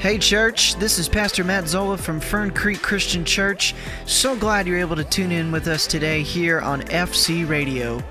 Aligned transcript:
Hey, 0.00 0.16
church, 0.16 0.76
this 0.76 0.98
is 0.98 1.10
Pastor 1.10 1.44
Matt 1.44 1.68
Zola 1.68 1.98
from 1.98 2.20
Fern 2.20 2.52
Creek 2.52 2.80
Christian 2.80 3.22
Church. 3.22 3.74
So 4.06 4.34
glad 4.34 4.66
you're 4.66 4.78
able 4.78 4.96
to 4.96 5.04
tune 5.04 5.30
in 5.30 5.52
with 5.52 5.68
us 5.68 5.86
today 5.86 6.22
here 6.22 6.58
on 6.58 6.80
FC 6.84 7.46
Radio. 7.46 8.02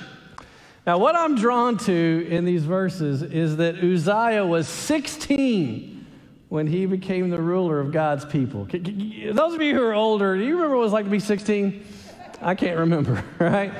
Now, 0.89 0.97
what 0.97 1.15
I'm 1.15 1.35
drawn 1.35 1.77
to 1.77 2.27
in 2.31 2.45
these 2.45 2.63
verses 2.63 3.21
is 3.21 3.57
that 3.57 3.75
Uzziah 3.75 4.43
was 4.43 4.67
16 4.67 6.03
when 6.47 6.65
he 6.65 6.87
became 6.87 7.29
the 7.29 7.39
ruler 7.39 7.79
of 7.79 7.91
God's 7.91 8.25
people. 8.25 8.65
Those 8.65 9.53
of 9.53 9.61
you 9.61 9.75
who 9.75 9.83
are 9.83 9.93
older, 9.93 10.35
do 10.35 10.43
you 10.43 10.55
remember 10.55 10.77
what 10.77 10.81
it 10.81 10.85
was 10.85 10.93
like 10.93 11.05
to 11.05 11.11
be 11.11 11.19
16? 11.19 11.85
I 12.41 12.55
can't 12.55 12.79
remember, 12.79 13.23
right? 13.39 13.71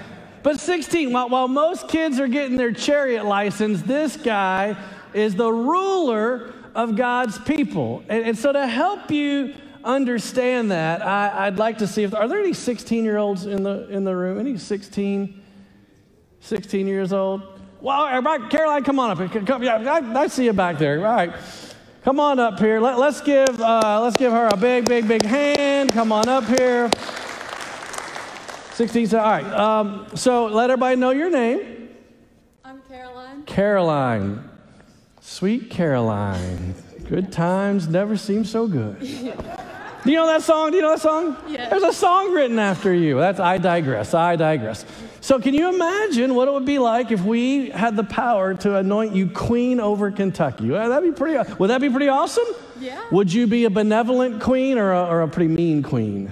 But 0.43 0.59
16, 0.59 1.11
while, 1.11 1.30
while 1.30 1.47
most 1.47 1.87
kids 1.87 2.19
are 2.19 2.27
getting 2.27 2.57
their 2.57 2.73
chariot 2.73 3.25
license, 3.25 3.81
this 3.81 4.15
guy 4.15 4.77
is 5.11 5.33
the 5.33 5.52
ruler 5.52 6.53
of 6.75 6.95
God's 6.95 7.39
people. 7.39 8.03
And, 8.07 8.23
and 8.23 8.37
so, 8.37 8.53
to 8.53 8.67
help 8.67 9.09
you 9.09 9.55
understand 9.83 10.70
that, 10.70 11.02
I, 11.02 11.49
would 11.49 11.58
like 11.58 11.80
to 11.80 11.87
see 11.87 12.03
if 12.03 12.14
are 12.14 12.27
there 12.27 12.39
any 12.39 12.53
16 12.53 13.03
year 13.03 13.17
olds 13.17 13.47
in 13.47 13.64
the 13.64 13.89
in 13.89 14.03
the 14.03 14.15
room? 14.15 14.39
Any 14.39 14.59
16? 14.59 15.39
16 16.42 16.88
years 16.88 17.14
old. 17.14 17.42
Well, 17.82 18.08
everybody, 18.08 18.48
Caroline, 18.50 18.83
come 18.83 19.00
on 19.00 19.11
up. 19.11 19.45
Come, 19.45 19.64
yeah, 19.64 19.77
I, 19.77 20.22
I, 20.22 20.27
see 20.27 20.45
you 20.45 20.54
back 20.54 20.77
there. 20.77 20.98
All 20.98 21.16
right. 21.16 21.33
Come 22.04 22.20
on 22.20 22.39
up 22.39 22.60
here. 22.60 22.80
Let, 22.80 22.98
us 22.98 23.22
give, 23.22 23.61
uh, 23.61 24.02
let's 24.02 24.17
give 24.17 24.32
her 24.32 24.50
a 24.52 24.58
big, 24.58 24.88
big, 24.88 25.08
big 25.08 25.23
hand. 25.23 25.92
Come 25.92 26.11
on 26.11 26.27
up 26.27 26.45
here. 26.45 26.89
16. 28.73 29.16
All 29.16 29.22
right. 29.22 29.45
Um, 29.45 30.08
so 30.16 30.48
let 30.48 30.70
everybody 30.70 30.95
know 30.95 31.11
your 31.11 31.30
name. 31.30 31.89
I'm 32.64 32.82
Caroline. 32.88 33.44
Caroline. 33.44 34.50
Sweet 35.21 35.70
Caroline. 35.70 36.76
Good 37.08 37.32
times 37.32 37.88
never 37.88 38.17
seem 38.17 38.45
so 38.45 38.67
good. 38.67 38.98
Do 40.04 40.11
you 40.11 40.17
know 40.17 40.27
that 40.27 40.43
song? 40.43 40.71
Do 40.71 40.77
you 40.77 40.82
know 40.82 40.92
that 40.92 41.02
song? 41.02 41.36
Yeah. 41.48 41.70
There's 41.70 41.83
a 41.83 41.93
song 41.93 42.33
written 42.33 42.58
after 42.58 42.93
you. 42.93 43.17
That's 43.17 43.39
I 43.39 43.58
digress. 43.58 44.14
I 44.14 44.36
digress. 44.36 44.86
So, 45.21 45.39
can 45.39 45.54
you 45.54 45.73
imagine 45.73 46.33
what 46.36 46.48
it 46.48 46.52
would 46.52 46.65
be 46.65 46.80
like 46.80 47.11
if 47.11 47.21
we 47.21 47.70
had 47.70 47.98
the 47.98 48.05
power 48.05 48.54
to 48.55 48.77
anoint 48.77 49.14
you 49.14 49.30
queen 49.30 49.82
over 49.82 50.11
Kentucky? 50.11 50.70
Well, 50.70 50.89
that'd 50.89 51.14
be 51.14 51.17
pretty. 51.17 51.54
Would 51.55 51.70
that 51.70 51.82
be 51.82 51.89
pretty 51.89 52.08
awesome? 52.08 52.45
Yeah. 52.80 53.04
Would 53.11 53.33
you 53.33 53.45
be 53.45 53.65
a 53.65 53.70
benevolent 53.70 54.42
queen 54.42 54.77
or 54.77 54.93
a, 54.93 55.05
or 55.05 55.21
a 55.21 55.27
pretty 55.27 55.54
mean 55.54 55.83
queen? 55.83 56.32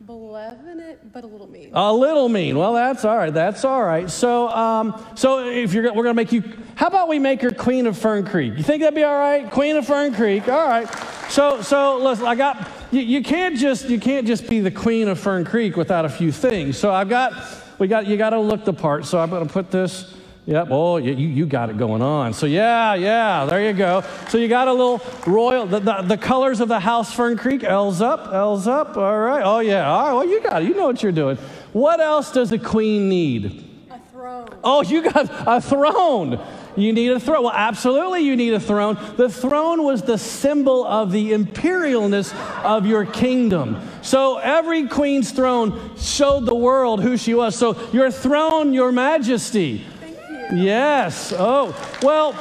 Benevolent, 0.00 1.12
but 1.12 1.24
a 1.24 1.26
little 1.26 1.46
mean. 1.46 1.70
A 1.72 1.92
little 1.92 2.28
mean. 2.28 2.58
Well, 2.58 2.74
that's 2.74 3.06
all 3.06 3.16
right. 3.16 3.32
That's 3.32 3.64
all 3.64 3.82
right. 3.82 4.10
So, 4.10 4.48
um, 4.48 5.02
so 5.14 5.48
if 5.48 5.72
you're, 5.72 5.92
we're 5.94 6.02
gonna 6.02 6.14
make 6.14 6.32
you. 6.32 6.42
How 6.74 6.88
about 6.88 7.08
we 7.08 7.18
make 7.18 7.40
her 7.40 7.50
queen 7.50 7.86
of 7.86 7.96
Fern 7.96 8.26
Creek? 8.26 8.58
You 8.58 8.62
think 8.62 8.82
that'd 8.82 8.94
be 8.94 9.04
all 9.04 9.18
right? 9.18 9.50
Queen 9.50 9.76
of 9.76 9.86
Fern 9.86 10.14
Creek. 10.14 10.48
All 10.48 10.68
right. 10.68 10.86
So, 11.30 11.62
so 11.62 11.96
listen. 11.98 12.26
I 12.26 12.34
got. 12.34 12.81
You, 12.92 13.00
you 13.00 13.22
can't 13.22 13.56
just 13.56 13.88
you 13.88 13.98
can't 13.98 14.26
just 14.26 14.48
be 14.48 14.60
the 14.60 14.70
queen 14.70 15.08
of 15.08 15.18
Fern 15.18 15.44
Creek 15.44 15.76
without 15.76 16.04
a 16.04 16.10
few 16.10 16.30
things. 16.30 16.78
So 16.78 16.92
I've 16.92 17.08
got 17.08 17.32
we 17.78 17.88
got, 17.88 18.06
you 18.06 18.16
got 18.16 18.30
to 18.30 18.38
look 18.38 18.64
the 18.64 18.72
part. 18.72 19.06
So 19.06 19.18
I'm 19.18 19.28
going 19.30 19.44
to 19.44 19.52
put 19.52 19.72
this. 19.72 20.14
Yep. 20.46 20.68
Oh, 20.70 20.98
you, 20.98 21.14
you 21.14 21.46
got 21.46 21.70
it 21.70 21.78
going 21.78 22.02
on. 22.02 22.32
So 22.32 22.46
yeah, 22.46 22.94
yeah, 22.94 23.44
there 23.44 23.64
you 23.64 23.72
go. 23.72 24.04
So 24.28 24.38
you 24.38 24.46
got 24.46 24.68
a 24.68 24.72
little 24.72 25.00
royal, 25.26 25.66
the, 25.66 25.80
the, 25.80 26.02
the 26.02 26.16
colors 26.16 26.60
of 26.60 26.68
the 26.68 26.80
house 26.80 27.14
Fern 27.14 27.36
Creek, 27.36 27.64
L's 27.64 28.00
up, 28.00 28.32
L's 28.32 28.66
up. 28.68 28.96
All 28.96 29.18
right. 29.18 29.42
Oh 29.44 29.60
yeah. 29.60 29.90
All 29.90 30.04
right. 30.04 30.12
Well, 30.12 30.28
you 30.28 30.40
got 30.42 30.62
it. 30.62 30.68
You 30.68 30.74
know 30.74 30.86
what 30.86 31.02
you're 31.02 31.12
doing. 31.12 31.38
What 31.72 32.00
else 32.00 32.30
does 32.30 32.52
a 32.52 32.58
queen 32.58 33.08
need? 33.08 33.68
A 33.90 33.98
throne. 34.10 34.48
Oh, 34.62 34.82
you 34.82 35.02
got 35.02 35.28
a 35.46 35.60
throne. 35.60 36.44
You 36.76 36.92
need 36.92 37.10
a 37.12 37.20
throne. 37.20 37.44
Well, 37.44 37.52
absolutely, 37.52 38.20
you 38.20 38.36
need 38.36 38.54
a 38.54 38.60
throne. 38.60 38.98
The 39.16 39.28
throne 39.28 39.84
was 39.84 40.02
the 40.02 40.16
symbol 40.16 40.84
of 40.84 41.12
the 41.12 41.32
imperialness 41.32 42.34
of 42.64 42.86
your 42.86 43.04
kingdom. 43.04 43.86
So 44.00 44.38
every 44.38 44.88
queen's 44.88 45.32
throne 45.32 45.96
showed 45.96 46.46
the 46.46 46.54
world 46.54 47.02
who 47.02 47.16
she 47.16 47.34
was. 47.34 47.56
So 47.56 47.76
your 47.92 48.10
throne, 48.10 48.72
your 48.72 48.90
majesty. 48.92 49.84
Thank 50.00 50.52
you. 50.52 50.64
Yes. 50.64 51.32
Oh, 51.36 51.76
well. 52.02 52.34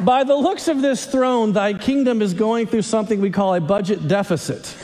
By 0.00 0.24
the 0.24 0.34
looks 0.34 0.68
of 0.68 0.80
this 0.80 1.04
throne, 1.04 1.52
thy 1.52 1.74
kingdom 1.74 2.22
is 2.22 2.32
going 2.32 2.66
through 2.66 2.82
something 2.82 3.20
we 3.20 3.30
call 3.30 3.54
a 3.54 3.60
budget 3.60 4.08
deficit. 4.08 4.74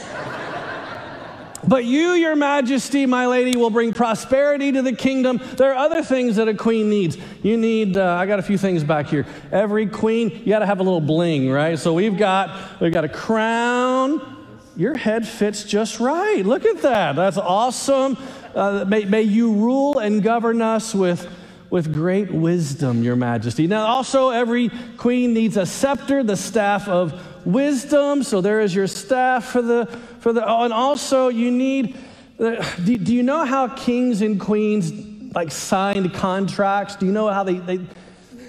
But 1.69 1.85
you, 1.85 2.13
your 2.13 2.37
majesty, 2.37 3.07
my 3.07 3.27
lady, 3.27 3.57
will 3.57 3.71
bring 3.71 3.93
prosperity 3.93 4.73
to 4.73 4.83
the 4.83 4.93
kingdom. 4.93 5.41
There 5.57 5.73
are 5.73 5.77
other 5.77 6.03
things 6.03 6.37
that 6.37 6.49
a 6.49 6.55
queen 6.55 6.89
needs. 6.89 7.19
You 7.43 7.57
need, 7.57 7.97
uh, 7.97 8.15
I 8.15 8.27
got 8.27 8.39
a 8.39 8.43
few 8.43 8.57
things 8.57 8.85
back 8.85 9.07
here. 9.07 9.27
Every 9.51 9.87
queen, 9.87 10.31
you 10.31 10.47
got 10.47 10.61
to 10.61 10.67
have 10.67 10.79
a 10.81 10.83
little 10.83 11.01
bling, 11.01 11.51
right? 11.51 11.79
So 11.79 11.93
we've 11.93 12.17
got, 12.17 12.81
we've 12.81 12.93
got 12.93 13.05
a 13.05 13.09
crown. 13.09 14.35
Your 14.77 14.97
head 14.97 15.27
fits 15.27 15.65
just 15.65 16.01
right. 16.01 16.45
Look 16.45 16.65
at 16.65 16.83
that. 16.83 17.17
That's 17.17 17.39
awesome. 17.39 18.17
Uh, 18.55 18.85
may, 18.87 19.05
may 19.05 19.23
you 19.23 19.53
rule 19.55 19.99
and 19.99 20.23
govern 20.23 20.63
us 20.63 20.95
with, 20.95 21.29
with 21.71 21.93
great 21.93 22.31
wisdom, 22.31 23.03
your 23.03 23.17
majesty. 23.17 23.67
Now, 23.67 23.87
also, 23.87 24.31
every 24.31 24.71
queen 24.97 25.35
needs 25.35 25.57
a 25.57 25.67
scepter, 25.67 26.23
the 26.23 26.37
staff 26.37 26.89
of 26.89 27.47
wisdom. 27.47 28.23
So 28.23 28.41
there 28.41 28.61
is 28.61 28.75
your 28.75 28.87
staff 28.87 29.47
for 29.47 29.63
the 29.63 29.87
for 30.21 30.33
the 30.33 30.47
oh, 30.47 30.65
and 30.65 30.73
also 30.73 31.29
you 31.29 31.51
need 31.51 31.97
uh, 32.39 32.63
do, 32.85 32.99
do 32.99 33.15
you 33.15 33.23
know 33.23 33.45
how 33.45 33.69
kings 33.69 34.21
and 34.21 34.41
queens 34.41 34.93
like 35.35 35.51
signed 35.51 36.13
contracts? 36.15 36.97
Do 36.97 37.07
you 37.07 37.13
know 37.13 37.29
how 37.29 37.45
they, 37.45 37.55
they 37.55 37.81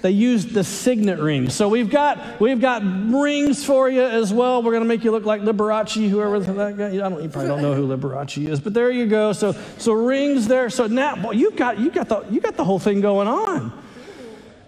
they 0.02 0.10
used 0.10 0.50
the 0.50 0.64
signet 0.64 1.18
ring. 1.18 1.50
So 1.50 1.68
we've 1.68 1.90
got 1.90 2.40
we've 2.40 2.60
got 2.60 2.82
rings 2.82 3.64
for 3.64 3.88
you 3.88 4.02
as 4.02 4.32
well. 4.32 4.62
We're 4.62 4.78
to 4.78 4.84
make 4.84 5.04
you 5.04 5.10
look 5.10 5.24
like 5.24 5.42
Liberace, 5.42 6.08
whoever 6.08 6.40
that 6.40 6.76
guy. 6.76 6.88
I 6.88 6.96
don't, 6.96 7.22
you 7.22 7.28
probably 7.28 7.48
don't 7.48 7.62
know 7.62 7.74
who 7.74 7.88
Liberace 7.88 8.48
is, 8.48 8.60
but 8.60 8.74
there 8.74 8.90
you 8.90 9.06
go. 9.06 9.32
So 9.32 9.52
so 9.78 9.92
rings 9.92 10.46
there. 10.48 10.70
So 10.70 10.86
now, 10.86 11.16
boy, 11.16 11.32
you 11.32 11.50
got 11.50 11.78
you 11.78 11.90
got 11.90 12.08
the 12.08 12.24
you 12.30 12.40
got 12.40 12.56
the 12.56 12.64
whole 12.64 12.78
thing 12.78 13.00
going 13.00 13.28
on. 13.28 13.72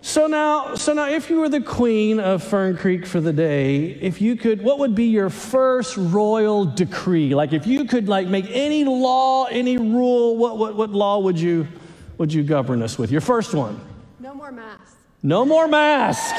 So 0.03 0.27
now, 0.27 0.77
so 0.77 0.95
now, 0.95 1.09
if 1.11 1.29
you 1.29 1.41
were 1.41 1.51
the 1.51 1.61
queen 1.61 2.21
of 2.21 2.43
Fern 2.43 2.75
Creek 2.79 3.05
for 3.05 3.21
the 3.21 3.35
day, 3.35 3.85
if 4.01 4.23
you 4.23 4.35
could, 4.35 4.63
what 4.63 4.79
would 4.79 4.95
be 4.95 5.05
your 5.05 5.29
first 5.29 5.95
royal 5.99 6.65
decree? 6.65 7.35
Like, 7.35 7.53
if 7.53 7.67
you 7.67 7.85
could, 7.85 8.09
like, 8.09 8.27
make 8.27 8.47
any 8.49 8.85
law, 8.85 9.45
any 9.45 9.77
rule, 9.77 10.39
what, 10.39 10.57
what, 10.57 10.75
what 10.75 10.89
law 10.89 11.19
would 11.19 11.39
you, 11.39 11.69
would 12.17 12.33
you 12.33 12.43
govern 12.43 12.81
us 12.83 12.99
with? 12.99 13.11
Your 13.11 13.21
first 13.21 13.53
one. 13.53 13.79
No 14.21 14.35
more 14.35 14.51
masks. 14.51 15.00
No 15.23 15.45
more 15.45 15.69
mask. 15.69 16.35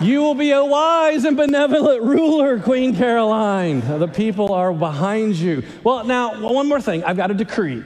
You 0.00 0.22
will 0.22 0.34
be 0.34 0.52
a 0.52 0.64
wise 0.64 1.24
and 1.24 1.36
benevolent 1.36 2.02
ruler, 2.02 2.58
Queen 2.58 2.96
Caroline. 2.96 3.80
The 3.80 4.08
people 4.08 4.54
are 4.54 4.72
behind 4.72 5.34
you. 5.34 5.62
Well, 5.84 6.04
now, 6.04 6.40
one 6.40 6.68
more 6.68 6.80
thing. 6.80 7.04
I've 7.04 7.16
got 7.18 7.30
a 7.30 7.34
decree. 7.34 7.84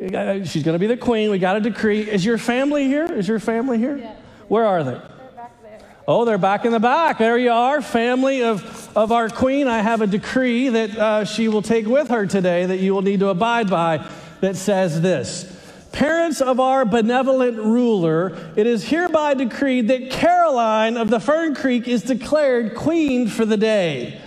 Uh, 0.00 0.44
she's 0.44 0.62
going 0.62 0.74
to 0.74 0.78
be 0.78 0.86
the 0.86 0.96
queen. 0.96 1.30
We 1.30 1.38
got 1.38 1.56
a 1.56 1.60
decree. 1.60 2.08
Is 2.08 2.24
your 2.24 2.38
family 2.38 2.86
here? 2.86 3.04
Is 3.04 3.28
your 3.28 3.40
family 3.40 3.76
here? 3.76 3.98
Yes. 3.98 4.16
Where 4.48 4.64
are 4.64 4.82
they? 4.82 4.92
They're 4.92 5.00
back 5.36 5.62
there. 5.62 5.80
Oh, 6.08 6.24
they're 6.24 6.38
back 6.38 6.64
in 6.64 6.72
the 6.72 6.80
back. 6.80 7.18
There 7.18 7.36
you 7.36 7.50
are, 7.50 7.82
family 7.82 8.42
of, 8.42 8.96
of 8.96 9.12
our 9.12 9.28
queen. 9.28 9.68
I 9.68 9.82
have 9.82 10.00
a 10.00 10.06
decree 10.06 10.70
that 10.70 10.96
uh, 10.96 11.24
she 11.26 11.48
will 11.48 11.60
take 11.60 11.84
with 11.84 12.08
her 12.08 12.24
today 12.26 12.64
that 12.64 12.78
you 12.78 12.94
will 12.94 13.02
need 13.02 13.20
to 13.20 13.28
abide 13.28 13.68
by 13.68 14.08
that 14.40 14.56
says 14.56 15.02
this 15.02 15.59
Parents 15.92 16.40
of 16.40 16.60
our 16.60 16.84
benevolent 16.84 17.58
ruler, 17.58 18.52
it 18.56 18.66
is 18.66 18.88
hereby 18.88 19.34
decreed 19.34 19.88
that 19.88 20.10
Caroline 20.10 20.96
of 20.96 21.10
the 21.10 21.18
Fern 21.18 21.54
Creek 21.54 21.88
is 21.88 22.02
declared 22.02 22.76
queen 22.76 23.28
for 23.28 23.44
the 23.44 23.56
day. 23.56 24.20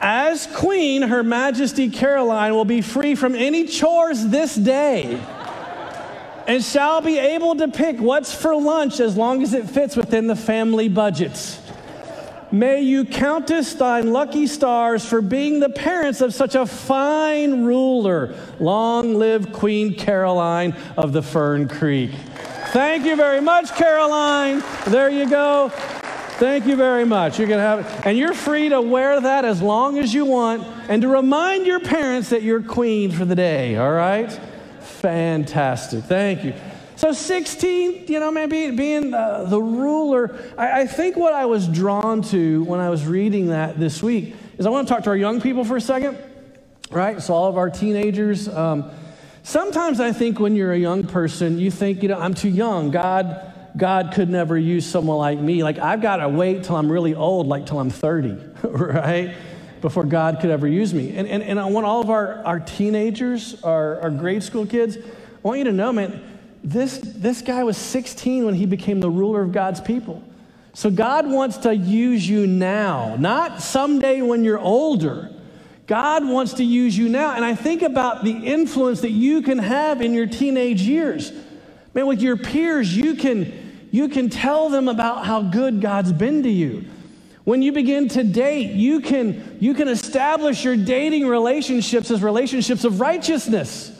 As 0.00 0.46
queen, 0.46 1.02
Her 1.02 1.22
Majesty 1.22 1.88
Caroline 1.88 2.54
will 2.54 2.66
be 2.66 2.82
free 2.82 3.14
from 3.14 3.34
any 3.34 3.66
chores 3.66 4.28
this 4.28 4.54
day 4.54 5.18
and 6.46 6.62
shall 6.62 7.00
be 7.00 7.18
able 7.18 7.56
to 7.56 7.68
pick 7.68 7.98
what's 7.98 8.34
for 8.34 8.54
lunch 8.54 9.00
as 9.00 9.16
long 9.16 9.42
as 9.42 9.54
it 9.54 9.68
fits 9.68 9.96
within 9.96 10.26
the 10.26 10.36
family 10.36 10.88
budgets. 10.88 11.58
May 12.54 12.82
you 12.82 13.04
count 13.04 13.50
us 13.50 13.74
thine 13.74 14.12
lucky 14.12 14.46
stars 14.46 15.04
for 15.04 15.20
being 15.20 15.58
the 15.58 15.70
parents 15.70 16.20
of 16.20 16.32
such 16.32 16.54
a 16.54 16.64
fine 16.64 17.64
ruler. 17.64 18.36
Long 18.60 19.16
live 19.16 19.52
Queen 19.52 19.92
Caroline 19.92 20.76
of 20.96 21.12
the 21.12 21.20
Fern 21.20 21.66
Creek. 21.66 22.12
Thank 22.68 23.06
you 23.06 23.16
very 23.16 23.40
much, 23.40 23.74
Caroline. 23.74 24.62
There 24.86 25.10
you 25.10 25.28
go. 25.28 25.70
Thank 26.38 26.66
you 26.66 26.76
very 26.76 27.04
much. 27.04 27.38
Going 27.38 27.50
to 27.50 27.58
have 27.58 27.80
it. 27.80 28.06
And 28.06 28.16
you're 28.16 28.34
free 28.34 28.68
to 28.68 28.80
wear 28.80 29.20
that 29.20 29.44
as 29.44 29.60
long 29.60 29.98
as 29.98 30.14
you 30.14 30.24
want 30.24 30.62
and 30.88 31.02
to 31.02 31.08
remind 31.08 31.66
your 31.66 31.80
parents 31.80 32.28
that 32.28 32.44
you're 32.44 32.62
queen 32.62 33.10
for 33.10 33.24
the 33.24 33.34
day, 33.34 33.74
all 33.74 33.90
right? 33.90 34.30
Fantastic. 34.80 36.04
Thank 36.04 36.44
you. 36.44 36.54
So 36.96 37.12
16, 37.12 38.06
you 38.06 38.20
know, 38.20 38.30
man, 38.30 38.48
being, 38.48 38.76
being 38.76 39.14
uh, 39.14 39.44
the 39.44 39.60
ruler, 39.60 40.38
I, 40.56 40.82
I 40.82 40.86
think 40.86 41.16
what 41.16 41.32
I 41.32 41.46
was 41.46 41.66
drawn 41.66 42.22
to 42.22 42.62
when 42.64 42.78
I 42.78 42.88
was 42.88 43.04
reading 43.04 43.48
that 43.48 43.78
this 43.78 44.00
week 44.00 44.36
is 44.58 44.66
I 44.66 44.70
want 44.70 44.86
to 44.86 44.94
talk 44.94 45.02
to 45.04 45.10
our 45.10 45.16
young 45.16 45.40
people 45.40 45.64
for 45.64 45.76
a 45.76 45.80
second, 45.80 46.16
right? 46.90 47.20
So 47.20 47.34
all 47.34 47.48
of 47.48 47.56
our 47.56 47.68
teenagers. 47.68 48.48
Um, 48.48 48.90
sometimes 49.42 49.98
I 49.98 50.12
think 50.12 50.38
when 50.38 50.54
you're 50.54 50.72
a 50.72 50.78
young 50.78 51.04
person, 51.04 51.58
you 51.58 51.72
think, 51.72 52.02
you 52.02 52.08
know, 52.08 52.18
I'm 52.18 52.32
too 52.32 52.48
young. 52.48 52.92
God, 52.92 53.52
God 53.76 54.12
could 54.14 54.30
never 54.30 54.56
use 54.56 54.86
someone 54.86 55.18
like 55.18 55.40
me. 55.40 55.64
Like 55.64 55.78
I've 55.80 56.00
got 56.00 56.18
to 56.18 56.28
wait 56.28 56.62
till 56.62 56.76
I'm 56.76 56.90
really 56.90 57.14
old, 57.14 57.48
like 57.48 57.66
till 57.66 57.80
I'm 57.80 57.90
30, 57.90 58.38
right? 58.62 59.34
Before 59.80 60.04
God 60.04 60.38
could 60.40 60.50
ever 60.50 60.68
use 60.68 60.94
me. 60.94 61.16
And, 61.16 61.26
and, 61.26 61.42
and 61.42 61.58
I 61.58 61.64
want 61.66 61.86
all 61.86 62.00
of 62.00 62.08
our, 62.08 62.44
our 62.44 62.60
teenagers, 62.60 63.60
our, 63.64 64.00
our 64.00 64.10
grade 64.10 64.44
school 64.44 64.64
kids, 64.64 64.96
I 64.96 65.00
want 65.42 65.58
you 65.58 65.64
to 65.64 65.72
know, 65.72 65.92
man, 65.92 66.33
this, 66.64 66.98
this 66.98 67.42
guy 67.42 67.62
was 67.62 67.76
16 67.76 68.46
when 68.46 68.54
he 68.54 68.64
became 68.64 69.00
the 69.00 69.10
ruler 69.10 69.42
of 69.42 69.52
God's 69.52 69.82
people. 69.82 70.24
So 70.72 70.90
God 70.90 71.30
wants 71.30 71.58
to 71.58 71.76
use 71.76 72.26
you 72.26 72.46
now, 72.46 73.16
not 73.16 73.60
someday 73.60 74.22
when 74.22 74.42
you're 74.42 74.58
older. 74.58 75.30
God 75.86 76.26
wants 76.26 76.54
to 76.54 76.64
use 76.64 76.96
you 76.96 77.10
now. 77.10 77.36
And 77.36 77.44
I 77.44 77.54
think 77.54 77.82
about 77.82 78.24
the 78.24 78.32
influence 78.32 79.02
that 79.02 79.10
you 79.10 79.42
can 79.42 79.58
have 79.58 80.00
in 80.00 80.14
your 80.14 80.26
teenage 80.26 80.80
years. 80.80 81.32
Man, 81.92 82.06
with 82.06 82.22
your 82.22 82.38
peers, 82.38 82.96
you 82.96 83.14
can, 83.14 83.88
you 83.92 84.08
can 84.08 84.30
tell 84.30 84.70
them 84.70 84.88
about 84.88 85.26
how 85.26 85.42
good 85.42 85.82
God's 85.82 86.12
been 86.12 86.42
to 86.42 86.50
you. 86.50 86.86
When 87.44 87.60
you 87.60 87.72
begin 87.72 88.08
to 88.08 88.24
date, 88.24 88.70
you 88.70 89.00
can, 89.00 89.58
you 89.60 89.74
can 89.74 89.86
establish 89.86 90.64
your 90.64 90.76
dating 90.76 91.28
relationships 91.28 92.10
as 92.10 92.22
relationships 92.22 92.84
of 92.84 93.00
righteousness. 93.00 93.93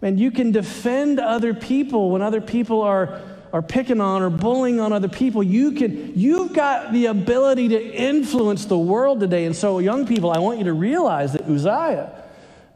Man, 0.00 0.16
you 0.16 0.30
can 0.30 0.50
defend 0.50 1.20
other 1.20 1.52
people 1.52 2.10
when 2.10 2.22
other 2.22 2.40
people 2.40 2.80
are, 2.80 3.20
are 3.52 3.60
picking 3.60 4.00
on 4.00 4.22
or 4.22 4.30
bullying 4.30 4.80
on 4.80 4.92
other 4.92 5.08
people. 5.08 5.42
You 5.42 5.72
can, 5.72 6.18
you've 6.18 6.54
got 6.54 6.92
the 6.92 7.06
ability 7.06 7.68
to 7.68 7.94
influence 7.94 8.64
the 8.64 8.78
world 8.78 9.20
today. 9.20 9.44
And 9.44 9.54
so, 9.54 9.78
young 9.78 10.06
people, 10.06 10.30
I 10.30 10.38
want 10.38 10.58
you 10.58 10.64
to 10.64 10.72
realize 10.72 11.34
that 11.34 11.42
Uzziah, 11.42 12.24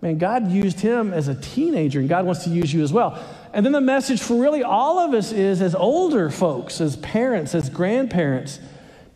man, 0.02 0.18
God 0.18 0.50
used 0.50 0.80
him 0.80 1.14
as 1.14 1.28
a 1.28 1.34
teenager, 1.34 2.00
and 2.00 2.10
God 2.10 2.26
wants 2.26 2.44
to 2.44 2.50
use 2.50 2.72
you 2.72 2.82
as 2.82 2.92
well. 2.92 3.24
And 3.54 3.64
then 3.64 3.72
the 3.72 3.80
message 3.80 4.20
for 4.20 4.38
really 4.38 4.62
all 4.62 4.98
of 4.98 5.14
us 5.14 5.32
is 5.32 5.62
as 5.62 5.74
older 5.74 6.28
folks, 6.28 6.80
as 6.80 6.96
parents, 6.96 7.54
as 7.54 7.70
grandparents, 7.70 8.58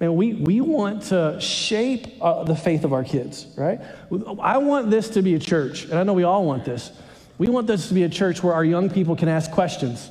man, 0.01 0.15
we, 0.15 0.33
we 0.33 0.63
want 0.63 1.03
to 1.03 1.39
shape 1.41 2.07
uh, 2.23 2.45
the 2.45 2.57
faith 2.57 2.85
of 2.85 2.95
our 2.95 3.05
kids, 3.05 3.49
right? 3.57 3.81
I 4.41 4.59
want 4.59 4.91
this 4.91 5.11
to 5.11 5.23
be 5.23 5.35
a 5.35 5.39
church, 5.39 5.85
and 5.85 5.95
I 5.95 6.05
know 6.05 6.15
we 6.15 6.23
all 6.23 6.47
want 6.47 6.65
this 6.65 6.93
we 7.39 7.49
want 7.49 7.67
this 7.67 7.89
to 7.89 7.95
be 7.95 8.03
a 8.03 8.09
church 8.09 8.43
where 8.43 8.53
our 8.53 8.65
young 8.65 8.91
people 8.91 9.17
can 9.17 9.29
ask 9.29 9.51
questions. 9.51 10.11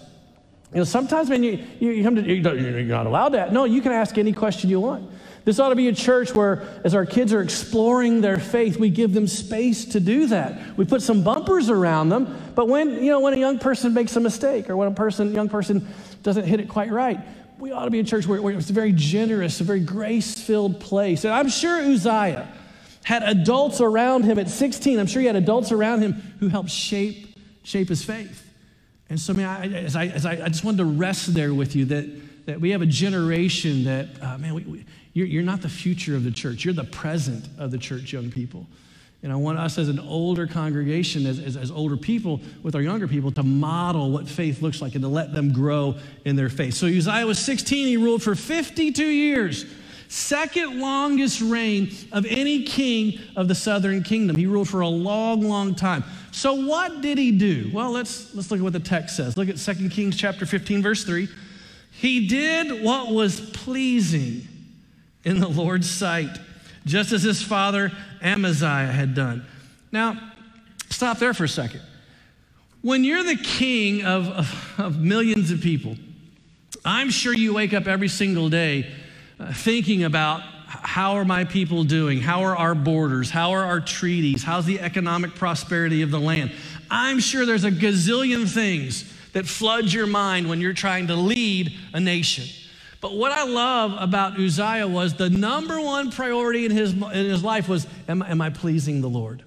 You 0.73 0.79
know, 0.79 0.83
sometimes 0.83 1.29
when 1.29 1.43
you, 1.43 1.65
you 1.79 2.03
come 2.03 2.15
to, 2.15 2.21
you're 2.21 2.83
not 2.83 3.05
allowed 3.05 3.29
that. 3.29 3.53
No, 3.53 3.63
you 3.63 3.81
can 3.81 3.91
ask 3.91 4.17
any 4.17 4.33
question 4.33 4.69
you 4.69 4.79
want. 4.79 5.09
This 5.45 5.59
ought 5.59 5.69
to 5.69 5.75
be 5.75 5.87
a 5.87 5.93
church 5.93 6.33
where, 6.33 6.81
as 6.83 6.93
our 6.93 7.05
kids 7.05 7.31
are 7.31 7.41
exploring 7.41 8.19
their 8.19 8.37
faith, 8.37 8.77
we 8.77 8.89
give 8.89 9.13
them 9.13 9.27
space 9.27 9.85
to 9.85 10.01
do 10.01 10.27
that. 10.27 10.77
We 10.77 10.83
put 10.83 11.01
some 11.01 11.23
bumpers 11.23 11.69
around 11.69 12.09
them, 12.09 12.37
but 12.53 12.67
when, 12.67 13.01
you 13.01 13.11
know, 13.11 13.21
when 13.21 13.33
a 13.33 13.37
young 13.37 13.57
person 13.57 13.93
makes 13.93 14.13
a 14.17 14.19
mistake 14.19 14.69
or 14.69 14.75
when 14.75 14.89
a 14.89 14.93
person, 14.93 15.33
young 15.33 15.47
person 15.47 15.87
doesn't 16.21 16.43
hit 16.43 16.59
it 16.59 16.67
quite 16.67 16.91
right, 16.91 17.21
we 17.59 17.71
ought 17.71 17.85
to 17.85 17.91
be 17.91 17.99
a 17.99 18.03
church 18.03 18.27
where, 18.27 18.41
where 18.41 18.53
it's 18.53 18.69
a 18.69 18.73
very 18.73 18.91
generous, 18.91 19.61
a 19.61 19.63
very 19.63 19.79
grace 19.79 20.37
filled 20.37 20.81
place. 20.81 21.23
And 21.23 21.33
I'm 21.33 21.47
sure 21.47 21.79
Uzziah, 21.79 22.47
had 23.07 23.23
adults 23.23 23.79
around 23.79 24.25
him 24.25 24.37
at 24.37 24.49
16. 24.49 24.99
I'm 24.99 25.07
sure 25.07 25.21
he 25.21 25.27
had 25.27 25.37
adults 25.37 25.71
around 25.71 26.01
him 26.01 26.11
who 26.41 26.49
helped 26.49 26.69
shape, 26.69 27.39
shape 27.63 27.87
his 27.87 28.03
faith. 28.03 28.45
And 29.09 29.17
so, 29.17 29.33
man, 29.33 29.47
I, 29.47 29.77
as, 29.77 29.95
I, 29.95 30.07
as 30.07 30.25
I, 30.25 30.31
I 30.33 30.49
just 30.49 30.65
wanted 30.65 30.79
to 30.79 30.85
rest 30.85 31.33
there 31.33 31.53
with 31.53 31.73
you 31.73 31.85
that, 31.85 32.45
that 32.47 32.59
we 32.59 32.71
have 32.71 32.81
a 32.81 32.85
generation 32.85 33.85
that, 33.85 34.07
uh, 34.21 34.37
man, 34.39 34.53
we, 34.55 34.63
we, 34.63 34.85
you're, 35.13 35.25
you're 35.25 35.43
not 35.43 35.61
the 35.61 35.69
future 35.69 36.17
of 36.17 36.25
the 36.25 36.31
church. 36.31 36.65
You're 36.65 36.73
the 36.73 36.83
present 36.83 37.47
of 37.57 37.71
the 37.71 37.77
church, 37.77 38.11
young 38.11 38.29
people. 38.29 38.67
And 39.23 39.31
I 39.31 39.37
want 39.37 39.57
us 39.57 39.77
as 39.77 39.87
an 39.87 39.99
older 39.99 40.45
congregation, 40.45 41.25
as, 41.27 41.39
as, 41.39 41.55
as, 41.55 41.71
older 41.71 41.95
people 41.95 42.41
with 42.61 42.75
our 42.75 42.81
younger 42.81 43.07
people, 43.07 43.31
to 43.31 43.43
model 43.43 44.11
what 44.11 44.27
faith 44.27 44.61
looks 44.61 44.81
like 44.81 44.95
and 44.95 45.01
to 45.01 45.07
let 45.07 45.33
them 45.33 45.53
grow 45.53 45.95
in 46.25 46.35
their 46.35 46.49
faith. 46.49 46.73
So 46.73 46.87
Uzziah 46.87 47.25
was 47.25 47.39
16, 47.39 47.87
he 47.87 47.95
ruled 47.95 48.21
for 48.21 48.35
52 48.35 49.05
years 49.05 49.65
second 50.07 50.79
longest 50.79 51.41
reign 51.41 51.91
of 52.11 52.25
any 52.25 52.63
king 52.63 53.19
of 53.35 53.47
the 53.47 53.55
southern 53.55 54.03
kingdom. 54.03 54.35
He 54.35 54.45
ruled 54.45 54.69
for 54.69 54.81
a 54.81 54.87
long, 54.87 55.41
long 55.41 55.75
time. 55.75 56.03
So 56.31 56.53
what 56.53 57.01
did 57.01 57.17
he 57.17 57.31
do? 57.31 57.71
Well, 57.73 57.91
let's 57.91 58.33
let's 58.35 58.51
look 58.51 58.59
at 58.59 58.63
what 58.63 58.73
the 58.73 58.79
text 58.79 59.15
says. 59.15 59.37
Look 59.37 59.49
at 59.49 59.57
2 59.57 59.89
Kings 59.89 60.15
chapter 60.15 60.45
15 60.45 60.81
verse 60.81 61.03
3. 61.03 61.27
He 61.91 62.27
did 62.27 62.83
what 62.83 63.11
was 63.11 63.39
pleasing 63.39 64.47
in 65.23 65.39
the 65.39 65.47
Lord's 65.47 65.89
sight, 65.89 66.37
just 66.85 67.11
as 67.11 67.23
his 67.23 67.41
father 67.41 67.91
Amaziah 68.21 68.91
had 68.91 69.15
done. 69.15 69.45
Now, 69.91 70.31
stop 70.89 71.17
there 71.17 71.33
for 71.33 71.45
a 71.45 71.49
second. 71.49 71.81
When 72.81 73.03
you're 73.03 73.23
the 73.23 73.35
king 73.35 74.05
of, 74.05 74.27
of, 74.29 74.73
of 74.77 74.99
millions 74.99 75.49
of 75.49 75.59
people, 75.61 75.97
I'm 76.85 77.09
sure 77.09 77.33
you 77.33 77.53
wake 77.53 77.73
up 77.73 77.87
every 77.87 78.07
single 78.07 78.49
day 78.49 78.93
thinking 79.53 80.03
about 80.03 80.41
how 80.67 81.13
are 81.13 81.25
my 81.25 81.45
people 81.45 81.83
doing? 81.83 82.19
How 82.19 82.43
are 82.43 82.55
our 82.55 82.75
borders? 82.75 83.29
How 83.29 83.51
are 83.51 83.63
our 83.63 83.79
treaties? 83.79 84.43
How's 84.43 84.65
the 84.65 84.79
economic 84.79 85.35
prosperity 85.35 86.01
of 86.01 86.11
the 86.11 86.19
land? 86.19 86.51
I'm 86.89 87.19
sure 87.19 87.45
there's 87.45 87.63
a 87.63 87.71
gazillion 87.71 88.47
things 88.47 89.13
that 89.33 89.45
flood 89.45 89.91
your 89.91 90.07
mind 90.07 90.49
when 90.49 90.59
you're 90.61 90.73
trying 90.73 91.07
to 91.07 91.15
lead 91.15 91.73
a 91.93 91.99
nation. 91.99 92.45
But 92.99 93.15
what 93.15 93.31
I 93.31 93.45
love 93.45 93.95
about 93.99 94.39
Uzziah 94.39 94.87
was 94.87 95.13
the 95.13 95.29
number 95.29 95.79
one 95.79 96.11
priority 96.11 96.65
in 96.65 96.71
his, 96.71 96.93
in 96.93 97.09
his 97.11 97.43
life 97.43 97.69
was, 97.69 97.85
am, 98.07 98.21
am 98.23 98.41
I 98.41 98.49
pleasing 98.49 99.01
the 99.01 99.09
Lord? 99.09 99.43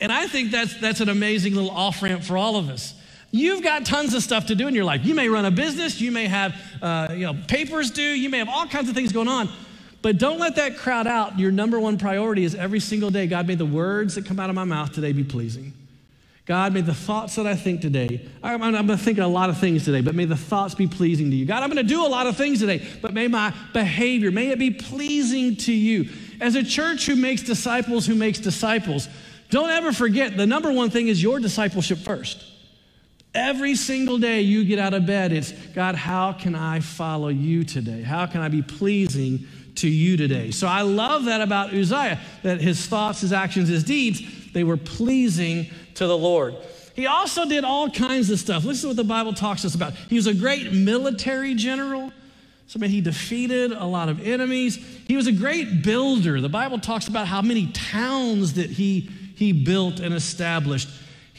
And 0.00 0.12
I 0.12 0.26
think 0.26 0.50
that's, 0.50 0.78
that's 0.80 1.00
an 1.00 1.08
amazing 1.08 1.54
little 1.54 1.70
off 1.70 2.02
ramp 2.02 2.22
for 2.22 2.36
all 2.36 2.56
of 2.56 2.68
us. 2.70 2.94
You've 3.32 3.62
got 3.62 3.86
tons 3.86 4.14
of 4.14 4.22
stuff 4.22 4.46
to 4.46 4.54
do 4.54 4.66
in 4.66 4.74
your 4.74 4.84
life. 4.84 5.04
You 5.04 5.14
may 5.14 5.28
run 5.28 5.44
a 5.44 5.50
business, 5.50 6.00
you 6.00 6.10
may 6.10 6.26
have 6.26 6.54
uh, 6.82 7.08
you 7.12 7.26
know, 7.26 7.36
papers 7.46 7.90
due, 7.90 8.02
you 8.02 8.28
may 8.28 8.38
have 8.38 8.48
all 8.48 8.66
kinds 8.66 8.88
of 8.88 8.94
things 8.94 9.12
going 9.12 9.28
on. 9.28 9.48
But 10.02 10.18
don't 10.18 10.38
let 10.38 10.56
that 10.56 10.78
crowd 10.78 11.06
out. 11.06 11.38
Your 11.38 11.52
number 11.52 11.78
one 11.78 11.98
priority 11.98 12.44
is 12.44 12.54
every 12.54 12.80
single 12.80 13.10
day, 13.10 13.26
God, 13.26 13.46
may 13.46 13.54
the 13.54 13.66
words 13.66 14.14
that 14.14 14.24
come 14.26 14.40
out 14.40 14.48
of 14.48 14.56
my 14.56 14.64
mouth 14.64 14.92
today 14.92 15.12
be 15.12 15.24
pleasing. 15.24 15.74
God, 16.46 16.72
may 16.72 16.80
the 16.80 16.94
thoughts 16.94 17.36
that 17.36 17.46
I 17.46 17.54
think 17.54 17.80
today, 17.80 18.26
I'm, 18.42 18.62
I'm 18.62 18.96
thinking 18.96 19.22
a 19.22 19.28
lot 19.28 19.50
of 19.50 19.58
things 19.58 19.84
today, 19.84 20.00
but 20.00 20.16
may 20.16 20.24
the 20.24 20.36
thoughts 20.36 20.74
be 20.74 20.88
pleasing 20.88 21.30
to 21.30 21.36
you. 21.36 21.44
God, 21.44 21.62
I'm 21.62 21.70
going 21.70 21.86
to 21.86 21.88
do 21.88 22.04
a 22.04 22.08
lot 22.08 22.26
of 22.26 22.36
things 22.36 22.58
today, 22.58 22.84
but 23.00 23.12
may 23.12 23.28
my 23.28 23.54
behavior, 23.72 24.32
may 24.32 24.48
it 24.48 24.58
be 24.58 24.72
pleasing 24.72 25.54
to 25.56 25.72
you. 25.72 26.08
As 26.40 26.56
a 26.56 26.64
church 26.64 27.06
who 27.06 27.14
makes 27.14 27.42
disciples 27.42 28.06
who 28.06 28.16
makes 28.16 28.40
disciples, 28.40 29.08
Don't 29.50 29.70
ever 29.70 29.92
forget 29.92 30.36
the 30.36 30.46
number 30.46 30.72
one 30.72 30.90
thing 30.90 31.06
is 31.06 31.22
your 31.22 31.38
discipleship 31.38 31.98
first. 31.98 32.49
Every 33.34 33.76
single 33.76 34.18
day 34.18 34.40
you 34.40 34.64
get 34.64 34.80
out 34.80 34.92
of 34.92 35.06
bed, 35.06 35.32
it's 35.32 35.52
God, 35.52 35.94
how 35.94 36.32
can 36.32 36.56
I 36.56 36.80
follow 36.80 37.28
you 37.28 37.62
today? 37.62 38.02
How 38.02 38.26
can 38.26 38.40
I 38.40 38.48
be 38.48 38.62
pleasing 38.62 39.46
to 39.76 39.88
you 39.88 40.16
today? 40.16 40.50
So 40.50 40.66
I 40.66 40.82
love 40.82 41.26
that 41.26 41.40
about 41.40 41.72
Uzziah, 41.72 42.20
that 42.42 42.60
his 42.60 42.84
thoughts, 42.86 43.20
his 43.20 43.32
actions, 43.32 43.68
his 43.68 43.84
deeds, 43.84 44.20
they 44.52 44.64
were 44.64 44.76
pleasing 44.76 45.66
to 45.94 46.08
the 46.08 46.18
Lord. 46.18 46.56
He 46.96 47.06
also 47.06 47.46
did 47.46 47.62
all 47.62 47.88
kinds 47.88 48.30
of 48.30 48.40
stuff. 48.40 48.64
Listen 48.64 48.82
to 48.82 48.86
what 48.88 48.96
the 48.96 49.04
Bible 49.04 49.32
talks 49.32 49.62
to 49.62 49.68
us 49.68 49.76
about. 49.76 49.94
He 49.94 50.16
was 50.16 50.26
a 50.26 50.34
great 50.34 50.72
military 50.72 51.54
general. 51.54 52.12
So, 52.66 52.78
I 52.78 52.82
mean, 52.82 52.90
he 52.90 53.00
defeated 53.00 53.70
a 53.70 53.84
lot 53.84 54.08
of 54.08 54.26
enemies. 54.26 54.76
He 55.06 55.16
was 55.16 55.28
a 55.28 55.32
great 55.32 55.82
builder. 55.82 56.40
The 56.40 56.48
Bible 56.48 56.80
talks 56.80 57.06
about 57.06 57.28
how 57.28 57.42
many 57.42 57.68
towns 57.68 58.54
that 58.54 58.70
he, 58.70 59.08
he 59.36 59.52
built 59.52 60.00
and 60.00 60.14
established. 60.14 60.88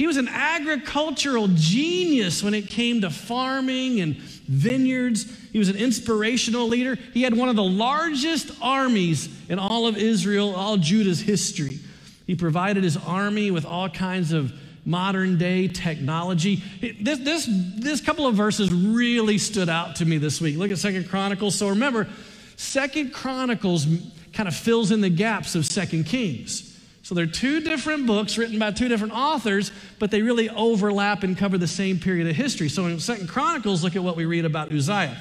He 0.02 0.08
was 0.08 0.18
an 0.18 0.30
agricultural 0.30 1.48
genius 1.50 2.42
when 2.42 2.56
it 2.56 2.70
came 2.70 3.02
to 3.02 3.12
farming 3.12 4.02
and 4.02 4.16
vineyards. 4.16 5.32
He 5.52 5.60
was 5.60 5.70
an 5.70 5.76
inspirational 5.76 6.68
leader. 6.68 6.98
He 7.14 7.22
had 7.22 7.38
one 7.38 7.50
of 7.50 7.56
the 7.56 7.64
largest 7.64 8.50
armies 8.64 9.30
in 9.48 9.60
all 9.60 9.86
of 9.86 9.98
Israel, 9.98 10.56
all 10.56 10.78
Judah's 10.78 11.22
history. 11.22 11.78
He 12.26 12.34
provided 12.34 12.84
his 12.84 12.98
army 12.98 13.52
with 13.52 13.64
all 13.64 13.90
kinds 13.90 14.32
of 14.32 14.52
modern 14.86 15.38
day 15.38 15.68
technology. 15.68 16.64
This, 17.00 17.20
this, 17.20 17.48
this 17.78 18.02
couple 18.02 18.26
of 18.26 18.34
verses 18.34 18.74
really 18.74 19.38
stood 19.38 19.70
out 19.70 19.98
to 19.98 20.06
me 20.06 20.18
this 20.18 20.42
week. 20.42 20.58
Look 20.58 20.72
at 20.72 20.80
Second 20.80 21.10
Chronicles. 21.10 21.54
So 21.54 21.70
remember, 21.70 22.10
Second 22.56 23.14
Chronicles 23.14 23.86
kind 24.34 24.50
of 24.50 24.56
fills 24.56 24.90
in 24.90 25.02
the 25.02 25.12
gaps 25.12 25.54
of 25.54 25.64
Second 25.64 26.06
Kings. 26.06 26.71
So 27.04 27.16
they're 27.16 27.26
two 27.26 27.62
different 27.62 28.06
books 28.06 28.38
written 28.38 28.60
by 28.60 28.72
two 28.72 28.88
different 28.88 29.14
authors, 29.14 29.72
but 29.98 30.12
they 30.12 30.22
really 30.22 30.50
overlap 30.50 31.24
and 31.24 31.38
cover 31.38 31.58
the 31.58 31.68
same 31.68 32.00
period 32.00 32.28
of 32.28 32.36
history. 32.36 32.70
So 32.70 32.86
in 32.86 33.00
Second 33.00 33.28
Chronicles, 33.28 33.84
look 33.84 33.96
at 33.96 34.04
what 34.04 34.16
we 34.16 34.26
read 34.26 34.46
about 34.46 34.72
Uzziah. 34.72 35.20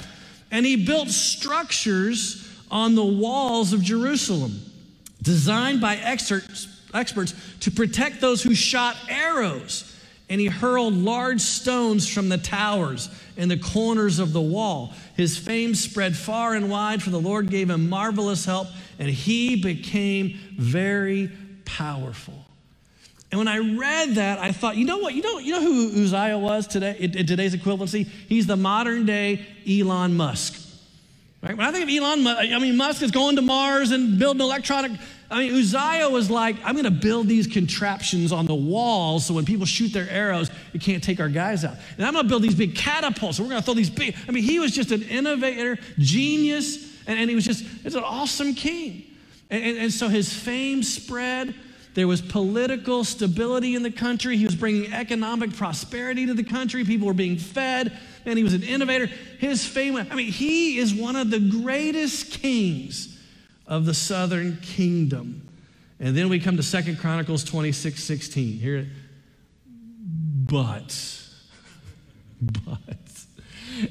And 0.51 0.67
he 0.67 0.85
built 0.85 1.09
structures 1.09 2.47
on 2.71 2.95
the 2.95 3.05
walls 3.05 3.73
of 3.73 3.83
Jerusalem, 3.83 4.61
designed 5.23 5.81
by 5.81 5.97
experts, 5.97 6.69
experts 6.93 7.35
to 7.61 7.71
protect 7.71 8.21
those 8.21 8.43
who 8.43 8.55
shot 8.55 8.97
arrows. 9.09 9.87
And 10.29 10.41
he 10.41 10.47
hurled 10.47 10.95
large 10.95 11.41
stones 11.41 12.07
from 12.09 12.29
the 12.29 12.39
towers 12.39 13.09
and 13.37 13.51
the 13.51 13.57
corners 13.57 14.21
of 14.21 14.33
the 14.33 14.41
wall. 14.41 14.93
His 15.17 15.37
fame 15.37 15.75
spread 15.75 16.17
far 16.17 16.55
and 16.55 16.71
wide, 16.71 17.03
for 17.03 17.11
the 17.11 17.21
Lord 17.21 17.51
gave 17.51 17.69
him 17.69 17.89
marvelous 17.89 18.45
help, 18.45 18.69
and 19.01 19.09
he 19.09 19.57
became 19.57 20.39
very 20.57 21.31
powerful. 21.77 22.35
And 23.31 23.39
when 23.39 23.49
I 23.49 23.59
read 23.59 24.17
that, 24.17 24.39
I 24.39 24.51
thought, 24.51 24.77
you 24.77 24.85
know 24.85 24.99
what? 24.99 25.15
You 25.15 25.23
know, 25.23 25.39
you 25.39 25.53
know 25.53 25.61
who 25.61 26.03
Uzziah 26.03 26.37
was 26.37 26.67
today 26.67 26.97
in, 26.99 27.13
today's 27.13 27.55
equivalency? 27.55 28.07
He's 28.07 28.47
the 28.47 28.57
modern 28.57 29.07
day 29.07 29.47
Elon 29.69 30.17
Musk. 30.17 30.69
Right? 31.43 31.57
When 31.57 31.67
I 31.67 31.71
think 31.71 31.89
of 31.89 31.95
Elon 31.95 32.25
Musk, 32.25 32.39
I 32.41 32.59
mean, 32.59 32.77
Musk 32.77 33.03
is 33.03 33.13
going 33.13 33.37
to 33.37 33.43
Mars 33.43 33.93
and 33.93 34.19
building 34.19 34.43
electronic. 34.43 34.93
I 35.31 35.39
mean, 35.39 35.55
Uzziah 35.55 36.11
was 36.11 36.29
like, 36.29 36.57
I'm 36.65 36.73
going 36.73 36.85
to 36.85 36.91
build 36.91 37.29
these 37.29 37.47
contraptions 37.47 38.33
on 38.33 38.47
the 38.47 38.55
walls 38.55 39.27
so 39.27 39.35
when 39.35 39.45
people 39.45 39.65
shoot 39.65 39.93
their 39.93 40.11
arrows, 40.11 40.51
you 40.73 40.81
can't 40.81 41.03
take 41.03 41.21
our 41.21 41.29
guys 41.29 41.65
out. 41.65 41.77
And 41.97 42.05
I'm 42.05 42.13
going 42.13 42.25
to 42.25 42.29
build 42.29 42.43
these 42.43 42.57
big 42.57 42.75
catapults. 42.75 43.39
And 43.39 43.47
we're 43.47 43.53
going 43.53 43.63
to 43.63 43.65
throw 43.65 43.75
these 43.75 43.91
big. 43.91 44.17
I 44.27 44.33
mean, 44.33 44.43
he 44.43 44.59
was 44.59 44.73
just 44.73 44.91
an 44.91 45.03
innovator, 45.05 45.79
genius, 45.99 46.85
and, 47.07 47.17
and 47.17 47.31
he 47.31 47.37
was 47.37 47.45
just, 47.45 47.65
it's 47.85 47.95
an 47.95 48.03
awesome 48.03 48.55
king. 48.55 49.05
And, 49.51 49.65
and, 49.65 49.79
and 49.79 49.93
so 49.93 50.09
his 50.09 50.33
fame 50.33 50.83
spread. 50.83 51.55
There 51.95 52.07
was 52.07 52.23
political 52.23 53.03
stability 53.03 53.75
in 53.75 53.83
the 53.83 53.91
country. 53.91 54.37
He 54.37 54.45
was 54.45 54.55
bringing 54.55 54.93
economic 54.93 55.55
prosperity 55.57 56.27
to 56.27 56.35
the 56.35 56.45
country. 56.45 56.85
People 56.85 57.09
were 57.09 57.15
being 57.15 57.37
fed, 57.37 57.99
and 58.25 58.39
he 58.39 58.45
was 58.45 58.55
an 58.55 58.63
innovator. 58.63 59.07
His 59.39 59.67
fame, 59.67 59.97
I 59.97 60.15
mean, 60.15 60.31
he 60.31 60.79
is 60.79 60.95
one 60.95 61.17
of 61.17 61.31
the 61.31 61.41
greatest 61.41 62.31
kings 62.31 63.19
of 63.67 63.87
the 63.87 63.95
southern 63.95 64.59
kingdom. 64.59 65.49
And 65.99 66.17
then 66.17 66.29
we 66.29 66.39
come 66.39 66.57
to 66.57 66.63
Second 66.63 66.99
Chronicles 66.99 67.45
26 67.45 68.03
16. 68.03 68.59
Here, 68.59 68.89
but, 70.47 71.19
but, 72.41 73.10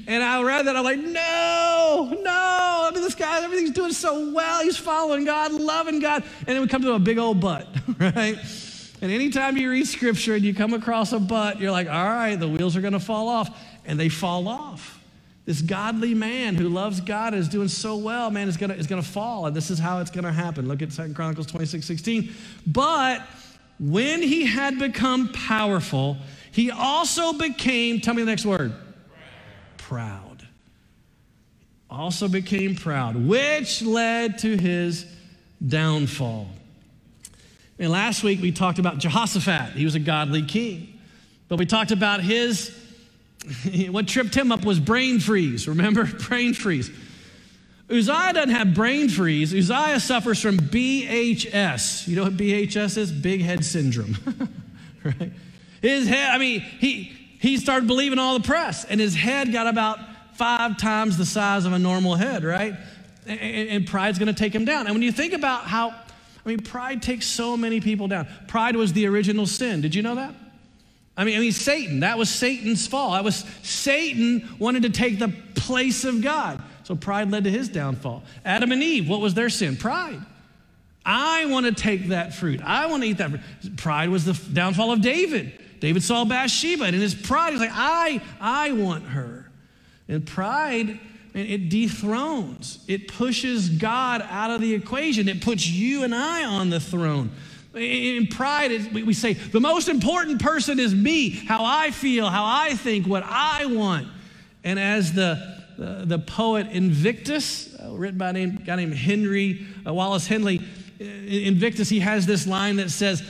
and 0.06 0.22
I 0.22 0.42
read 0.42 0.66
that, 0.66 0.76
I'm 0.76 0.84
like, 0.84 0.98
no, 0.98 2.16
no. 2.22 2.86
I 2.88 2.90
mean, 2.92 3.02
this 3.02 3.14
guy, 3.14 3.42
everything's 3.42 3.70
doing 3.70 3.92
so 3.92 4.32
well. 4.32 4.62
He's 4.62 4.76
following 4.76 5.24
God, 5.24 5.52
loving 5.52 6.00
God. 6.00 6.24
And 6.40 6.48
then 6.48 6.60
we 6.60 6.68
come 6.68 6.82
to 6.82 6.92
a 6.92 6.98
big 6.98 7.18
old 7.18 7.40
butt, 7.40 7.66
right? 7.98 8.36
And 9.02 9.10
anytime 9.10 9.56
you 9.56 9.70
read 9.70 9.86
scripture 9.86 10.34
and 10.34 10.44
you 10.44 10.54
come 10.54 10.74
across 10.74 11.12
a 11.12 11.18
butt, 11.18 11.60
you're 11.60 11.70
like, 11.70 11.88
all 11.88 12.04
right, 12.04 12.36
the 12.36 12.48
wheels 12.48 12.76
are 12.76 12.80
going 12.80 12.92
to 12.92 13.00
fall 13.00 13.28
off. 13.28 13.56
And 13.86 13.98
they 13.98 14.08
fall 14.08 14.46
off. 14.46 15.00
This 15.46 15.62
godly 15.62 16.14
man 16.14 16.54
who 16.54 16.68
loves 16.68 17.00
God 17.00 17.34
is 17.34 17.48
doing 17.48 17.68
so 17.68 17.96
well, 17.96 18.30
man, 18.30 18.46
is 18.46 18.56
going 18.56 18.70
to 18.70 18.76
is 18.76 18.86
gonna 18.86 19.02
fall. 19.02 19.46
And 19.46 19.56
this 19.56 19.70
is 19.70 19.78
how 19.78 20.00
it's 20.00 20.10
going 20.10 20.24
to 20.24 20.32
happen. 20.32 20.68
Look 20.68 20.82
at 20.82 20.92
Second 20.92 21.14
Chronicles 21.14 21.46
26 21.46 21.86
16. 21.86 22.32
But 22.66 23.22
when 23.80 24.22
he 24.22 24.44
had 24.44 24.78
become 24.78 25.32
powerful, 25.32 26.18
he 26.52 26.70
also 26.70 27.32
became, 27.32 28.00
tell 28.00 28.14
me 28.14 28.22
the 28.22 28.30
next 28.30 28.44
word 28.44 28.74
proud. 29.90 30.46
Also 31.90 32.28
became 32.28 32.76
proud, 32.76 33.16
which 33.16 33.82
led 33.82 34.38
to 34.38 34.56
his 34.56 35.04
downfall. 35.66 36.46
And 37.76 37.90
last 37.90 38.22
week 38.22 38.40
we 38.40 38.52
talked 38.52 38.78
about 38.78 38.98
Jehoshaphat. 38.98 39.72
He 39.72 39.84
was 39.84 39.96
a 39.96 39.98
godly 39.98 40.42
king. 40.42 40.96
But 41.48 41.58
we 41.58 41.66
talked 41.66 41.90
about 41.90 42.20
his, 42.20 42.72
what 43.90 44.06
tripped 44.06 44.32
him 44.32 44.52
up 44.52 44.64
was 44.64 44.78
brain 44.78 45.18
freeze. 45.18 45.66
Remember? 45.66 46.04
Brain 46.28 46.54
freeze. 46.54 46.88
Uzziah 47.90 48.32
doesn't 48.32 48.50
have 48.50 48.72
brain 48.72 49.08
freeze. 49.08 49.52
Uzziah 49.52 49.98
suffers 49.98 50.40
from 50.40 50.56
BHS. 50.56 52.06
You 52.06 52.14
know 52.14 52.22
what 52.22 52.36
BHS 52.36 52.96
is? 52.96 53.10
Big 53.10 53.40
head 53.40 53.64
syndrome. 53.64 54.16
right? 55.04 55.32
His 55.82 56.06
head, 56.06 56.30
I 56.30 56.38
mean, 56.38 56.60
he, 56.60 57.19
he 57.40 57.56
started 57.56 57.86
believing 57.86 58.18
all 58.18 58.38
the 58.38 58.46
press, 58.46 58.84
and 58.84 59.00
his 59.00 59.14
head 59.14 59.50
got 59.50 59.66
about 59.66 59.98
five 60.34 60.76
times 60.76 61.16
the 61.16 61.24
size 61.24 61.64
of 61.64 61.72
a 61.72 61.78
normal 61.78 62.14
head, 62.14 62.44
right? 62.44 62.74
And, 63.26 63.68
and 63.68 63.86
pride's 63.86 64.18
gonna 64.18 64.34
take 64.34 64.54
him 64.54 64.66
down. 64.66 64.86
And 64.86 64.94
when 64.94 65.02
you 65.02 65.10
think 65.10 65.32
about 65.32 65.64
how, 65.64 65.88
I 65.88 66.48
mean, 66.48 66.60
pride 66.60 67.02
takes 67.02 67.26
so 67.26 67.56
many 67.56 67.80
people 67.80 68.08
down. 68.08 68.28
Pride 68.46 68.76
was 68.76 68.92
the 68.92 69.06
original 69.06 69.46
sin. 69.46 69.80
Did 69.80 69.94
you 69.94 70.02
know 70.02 70.16
that? 70.16 70.34
I 71.16 71.24
mean, 71.24 71.36
I 71.36 71.40
mean, 71.40 71.52
Satan, 71.52 72.00
that 72.00 72.18
was 72.18 72.28
Satan's 72.28 72.86
fall. 72.86 73.12
That 73.12 73.24
was 73.24 73.44
Satan 73.62 74.48
wanted 74.58 74.82
to 74.82 74.90
take 74.90 75.18
the 75.18 75.28
place 75.54 76.04
of 76.04 76.22
God. 76.22 76.62
So 76.84 76.94
pride 76.94 77.30
led 77.30 77.44
to 77.44 77.50
his 77.50 77.68
downfall. 77.68 78.22
Adam 78.44 78.72
and 78.72 78.82
Eve, 78.82 79.08
what 79.08 79.20
was 79.20 79.34
their 79.34 79.48
sin? 79.48 79.76
Pride. 79.76 80.20
I 81.04 81.46
want 81.46 81.66
to 81.66 81.72
take 81.72 82.08
that 82.08 82.34
fruit. 82.34 82.60
I 82.62 82.86
want 82.86 83.02
to 83.02 83.08
eat 83.08 83.18
that 83.18 83.30
fruit. 83.30 83.76
Pride 83.76 84.10
was 84.10 84.24
the 84.24 84.38
downfall 84.52 84.92
of 84.92 85.00
David. 85.00 85.59
David 85.80 86.02
saw 86.02 86.24
Bathsheba, 86.24 86.84
and 86.84 86.94
in 86.94 87.00
his 87.00 87.14
pride, 87.14 87.52
he's 87.52 87.60
like, 87.60 87.70
I, 87.72 88.20
I 88.40 88.72
want 88.72 89.04
her. 89.06 89.50
And 90.08 90.26
pride, 90.26 91.00
and 91.34 91.48
it 91.48 91.68
dethrones, 91.68 92.84
it 92.88 93.08
pushes 93.08 93.68
God 93.68 94.22
out 94.28 94.50
of 94.50 94.60
the 94.60 94.74
equation, 94.74 95.28
it 95.28 95.40
puts 95.40 95.66
you 95.66 96.04
and 96.04 96.14
I 96.14 96.44
on 96.44 96.70
the 96.70 96.80
throne. 96.80 97.30
In 97.74 98.26
pride, 98.26 98.92
we 98.92 99.14
say, 99.14 99.34
the 99.34 99.60
most 99.60 99.88
important 99.88 100.42
person 100.42 100.80
is 100.80 100.92
me, 100.94 101.30
how 101.30 101.64
I 101.64 101.92
feel, 101.92 102.28
how 102.28 102.44
I 102.44 102.74
think, 102.74 103.06
what 103.06 103.22
I 103.24 103.66
want. 103.66 104.08
And 104.64 104.78
as 104.78 105.12
the, 105.12 105.62
the, 105.78 106.02
the 106.04 106.18
poet 106.18 106.66
Invictus, 106.72 107.74
uh, 107.78 107.92
written 107.92 108.18
by 108.18 108.30
a 108.30 108.32
name, 108.32 108.56
guy 108.66 108.74
named 108.74 108.94
Henry 108.94 109.66
uh, 109.86 109.94
Wallace 109.94 110.26
Henley, 110.26 110.60
Invictus, 110.98 111.88
he 111.88 112.00
has 112.00 112.26
this 112.26 112.46
line 112.46 112.76
that 112.76 112.90
says, 112.90 113.22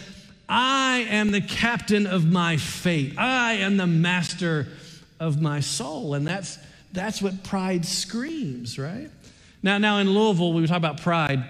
I 0.51 1.07
am 1.09 1.31
the 1.31 1.41
captain 1.41 2.09
of 2.09 2.27
my 2.27 2.57
fate. 2.57 3.17
I 3.17 3.53
am 3.55 3.77
the 3.77 3.87
master 3.87 4.67
of 5.21 5.41
my 5.41 5.61
soul. 5.61 6.15
And 6.15 6.27
that's, 6.27 6.59
that's 6.93 7.23
what 7.23 7.45
pride 7.45 7.87
screams, 7.87 8.77
right? 8.77 9.09
Now, 9.63 9.79
now 9.79 9.99
in 9.99 10.11
Louisville, 10.11 10.53
we 10.53 10.63
talking 10.63 10.77
about 10.79 11.01
pride. 11.03 11.45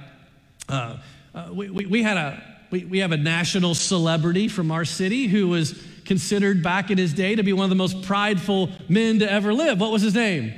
Uh, 0.69 0.99
uh, 1.35 1.49
we, 1.51 1.71
we, 1.71 1.87
we, 1.87 2.03
had 2.03 2.19
a, 2.19 2.43
we, 2.71 2.85
we 2.85 2.99
have 2.99 3.13
a 3.13 3.17
national 3.17 3.75
celebrity 3.75 4.49
from 4.49 4.71
our 4.71 4.85
city 4.85 5.29
who 5.29 5.49
was 5.49 5.83
considered 6.05 6.63
back 6.63 6.91
in 6.91 6.99
his 6.99 7.15
day 7.15 7.35
to 7.35 7.43
be 7.43 7.55
one 7.55 7.65
of 7.65 7.71
the 7.71 7.77
most 7.77 8.03
prideful 8.03 8.69
men 8.91 9.21
to 9.21 9.33
ever 9.33 9.55
live. 9.55 9.81
What 9.81 9.93
was 9.93 10.03
his 10.03 10.15
name? 10.15 10.53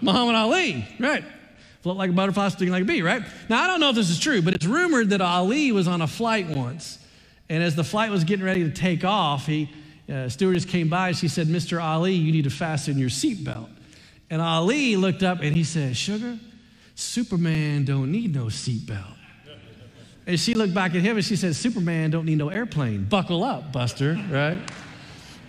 Muhammad 0.00 0.34
Ali, 0.34 0.88
right? 0.98 1.24
Float 1.82 1.98
like 1.98 2.08
a 2.08 2.14
butterfly, 2.14 2.48
sting 2.48 2.70
like 2.70 2.84
a 2.84 2.86
bee, 2.86 3.02
right? 3.02 3.22
Now, 3.50 3.64
I 3.64 3.66
don't 3.66 3.80
know 3.80 3.90
if 3.90 3.96
this 3.96 4.08
is 4.08 4.18
true, 4.18 4.40
but 4.40 4.54
it's 4.54 4.64
rumored 4.64 5.10
that 5.10 5.20
Ali 5.20 5.72
was 5.72 5.86
on 5.86 6.00
a 6.00 6.06
flight 6.06 6.46
once 6.46 7.00
and 7.48 7.62
as 7.62 7.76
the 7.76 7.84
flight 7.84 8.10
was 8.10 8.24
getting 8.24 8.44
ready 8.44 8.64
to 8.64 8.70
take 8.70 9.04
off, 9.04 9.46
he, 9.46 9.70
uh, 10.08 10.28
stewardess 10.28 10.64
came 10.64 10.88
by 10.88 11.08
and 11.08 11.16
she 11.16 11.28
said, 11.28 11.46
Mr. 11.46 11.82
Ali, 11.82 12.14
you 12.14 12.32
need 12.32 12.44
to 12.44 12.50
fasten 12.50 12.98
your 12.98 13.08
seatbelt. 13.08 13.68
And 14.30 14.42
Ali 14.42 14.96
looked 14.96 15.22
up 15.22 15.40
and 15.40 15.54
he 15.54 15.64
said, 15.64 15.96
Sugar, 15.96 16.38
Superman 16.94 17.84
don't 17.84 18.10
need 18.10 18.34
no 18.34 18.46
seatbelt. 18.46 19.14
And 20.26 20.40
she 20.40 20.54
looked 20.54 20.74
back 20.74 20.94
at 20.96 21.02
him 21.02 21.16
and 21.16 21.24
she 21.24 21.36
said, 21.36 21.54
Superman 21.54 22.10
don't 22.10 22.24
need 22.24 22.38
no 22.38 22.48
airplane. 22.48 23.04
Buckle 23.04 23.44
up, 23.44 23.72
Buster, 23.72 24.14
right? 24.30 24.58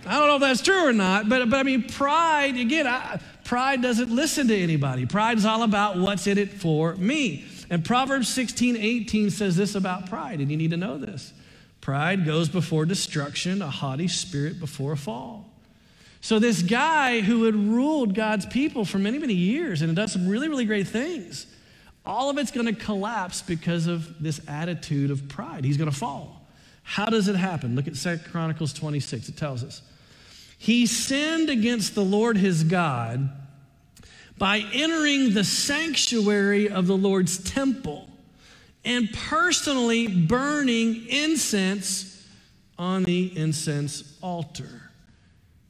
I 0.06 0.18
don't 0.18 0.28
know 0.28 0.36
if 0.36 0.40
that's 0.40 0.62
true 0.62 0.86
or 0.86 0.92
not, 0.92 1.28
but, 1.28 1.50
but 1.50 1.58
I 1.58 1.62
mean, 1.64 1.82
pride, 1.82 2.56
again, 2.56 2.86
I, 2.86 3.18
pride 3.44 3.82
doesn't 3.82 4.10
listen 4.10 4.46
to 4.48 4.56
anybody. 4.56 5.04
Pride 5.04 5.38
is 5.38 5.44
all 5.44 5.64
about 5.64 5.98
what's 5.98 6.28
in 6.28 6.38
it 6.38 6.52
for 6.52 6.94
me. 6.94 7.44
And 7.70 7.84
Proverbs 7.84 8.28
16, 8.28 8.76
18 8.76 9.30
says 9.30 9.56
this 9.56 9.74
about 9.74 10.08
pride, 10.08 10.38
and 10.38 10.50
you 10.50 10.56
need 10.56 10.70
to 10.70 10.76
know 10.76 10.96
this. 10.96 11.32
Pride 11.88 12.26
goes 12.26 12.50
before 12.50 12.84
destruction, 12.84 13.62
a 13.62 13.70
haughty 13.70 14.08
spirit 14.08 14.60
before 14.60 14.92
a 14.92 14.96
fall. 14.98 15.48
So, 16.20 16.38
this 16.38 16.60
guy 16.60 17.22
who 17.22 17.44
had 17.44 17.54
ruled 17.54 18.14
God's 18.14 18.44
people 18.44 18.84
for 18.84 18.98
many, 18.98 19.16
many 19.16 19.32
years 19.32 19.80
and 19.80 19.88
had 19.88 19.96
done 19.96 20.08
some 20.08 20.28
really, 20.28 20.50
really 20.50 20.66
great 20.66 20.86
things, 20.86 21.46
all 22.04 22.28
of 22.28 22.36
it's 22.36 22.50
going 22.50 22.66
to 22.66 22.74
collapse 22.74 23.40
because 23.40 23.86
of 23.86 24.22
this 24.22 24.38
attitude 24.46 25.10
of 25.10 25.30
pride. 25.30 25.64
He's 25.64 25.78
going 25.78 25.90
to 25.90 25.96
fall. 25.96 26.46
How 26.82 27.06
does 27.06 27.26
it 27.26 27.36
happen? 27.36 27.74
Look 27.74 27.88
at 27.88 27.94
2 27.94 28.18
Chronicles 28.30 28.74
26. 28.74 29.30
It 29.30 29.38
tells 29.38 29.64
us. 29.64 29.80
He 30.58 30.84
sinned 30.84 31.48
against 31.48 31.94
the 31.94 32.04
Lord 32.04 32.36
his 32.36 32.64
God 32.64 33.30
by 34.36 34.62
entering 34.74 35.32
the 35.32 35.42
sanctuary 35.42 36.68
of 36.68 36.86
the 36.86 36.98
Lord's 36.98 37.38
temple 37.38 38.07
and 38.84 39.12
personally 39.12 40.06
burning 40.06 41.06
incense 41.08 42.26
on 42.78 43.04
the 43.04 43.36
incense 43.36 44.16
altar. 44.22 44.82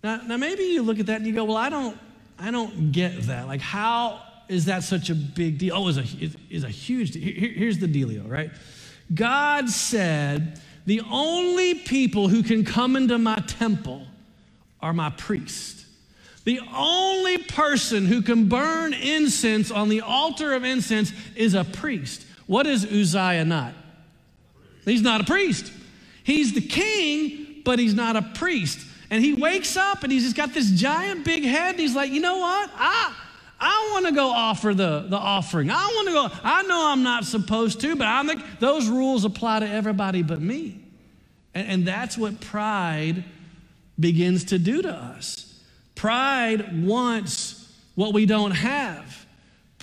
Now, 0.05 0.21
now 0.27 0.37
maybe 0.37 0.65
you 0.65 0.83
look 0.83 1.01
at 1.01 1.07
that 1.07 1.17
and 1.17 1.27
you 1.27 1.35
go, 1.35 1.45
well, 1.45 1.57
I 1.57 1.71
don't, 1.71 1.99
I 2.39 2.51
don't 2.51 2.93
get 2.93 3.23
that. 3.23 3.47
Like, 3.47 3.61
how 3.61 4.21
is 4.49 4.67
that 4.67 4.85
such 4.85 5.11
a 5.11 5.15
big 5.15 5.59
deal? 5.59 5.75
Oh, 5.77 5.89
it's 5.89 5.99
a, 5.99 6.25
it 6.25 6.33
is 6.51 6.65
a 6.65 6.69
huge 6.69 7.13
deal. 7.13 7.23
Here, 7.23 7.53
here's 7.53 7.79
the 7.79 7.89
dealio, 7.89 8.29
right? 8.29 8.51
God 9.15 9.69
said, 9.69 10.61
the 10.87 11.03
only 11.11 11.75
people 11.75 12.29
who 12.29 12.43
can 12.43 12.65
come 12.65 12.97
into 12.97 13.19
my 13.19 13.37
temple 13.47 14.07
are 14.81 14.93
my 14.93 15.11
priests. 15.11 15.87
The 16.45 16.61
only 16.75 17.39
person 17.39 18.07
who 18.07 18.23
can 18.23 18.49
burn 18.49 18.95
incense 18.95 19.71
on 19.71 19.89
the 19.91 20.01
altar 20.01 20.55
of 20.55 20.65
incense 20.65 21.13
is 21.37 21.55
a 21.55 21.65
priest. 21.65 22.25
What 22.49 22.67
is 22.67 22.85
Uzziah 22.85 23.45
not? 23.45 23.75
He's 24.85 25.03
not 25.03 25.21
a 25.21 25.25
priest. 25.25 25.71
He's 26.25 26.55
the 26.55 26.61
king, 26.61 27.63
but 27.65 27.79
he's 27.79 27.95
not 27.95 28.17
a 28.17 28.23
priest. 28.23 28.85
And 29.11 29.23
he 29.23 29.35
wakes 29.35 29.77
up 29.77 30.03
and 30.03 30.11
he's 30.11 30.25
just 30.25 30.37
got 30.37 30.53
this 30.53 30.71
giant 30.71 31.25
big 31.25 31.45
head. 31.45 31.73
And 31.73 31.81
he's 31.81 31.95
like, 31.95 32.11
you 32.11 32.21
know 32.21 32.39
what? 32.39 32.71
I, 32.75 33.15
I 33.61 33.91
want 33.93 34.07
to 34.07 34.13
go 34.13 34.29
offer 34.31 34.73
the, 34.73 35.07
the 35.09 35.17
offering. 35.17 35.71
I 35.71 35.87
want 35.87 36.09
to 36.09 36.15
go. 36.15 36.41
I 36.43 36.63
know 36.65 36.89
I'm 36.89 37.03
not 37.03 37.25
supposed 37.25 37.81
to, 37.83 37.97
but 37.97 38.07
I 38.07 38.27
think 38.27 38.43
those 38.61 38.89
rules 38.89 39.25
apply 39.25 39.61
to 39.61 39.69
everybody 39.69 40.23
but 40.23 40.41
me. 40.41 40.81
And, 41.55 41.69
and 41.69 41.87
that's 41.87 42.17
what 42.17 42.41
pride 42.41 43.25
begins 44.01 44.45
to 44.45 44.59
do 44.59 44.81
to 44.83 44.91
us. 44.93 45.63
Pride 45.95 46.87
wants 46.87 47.71
what 47.95 48.15
we 48.15 48.25
don't 48.25 48.53
have. 48.53 49.27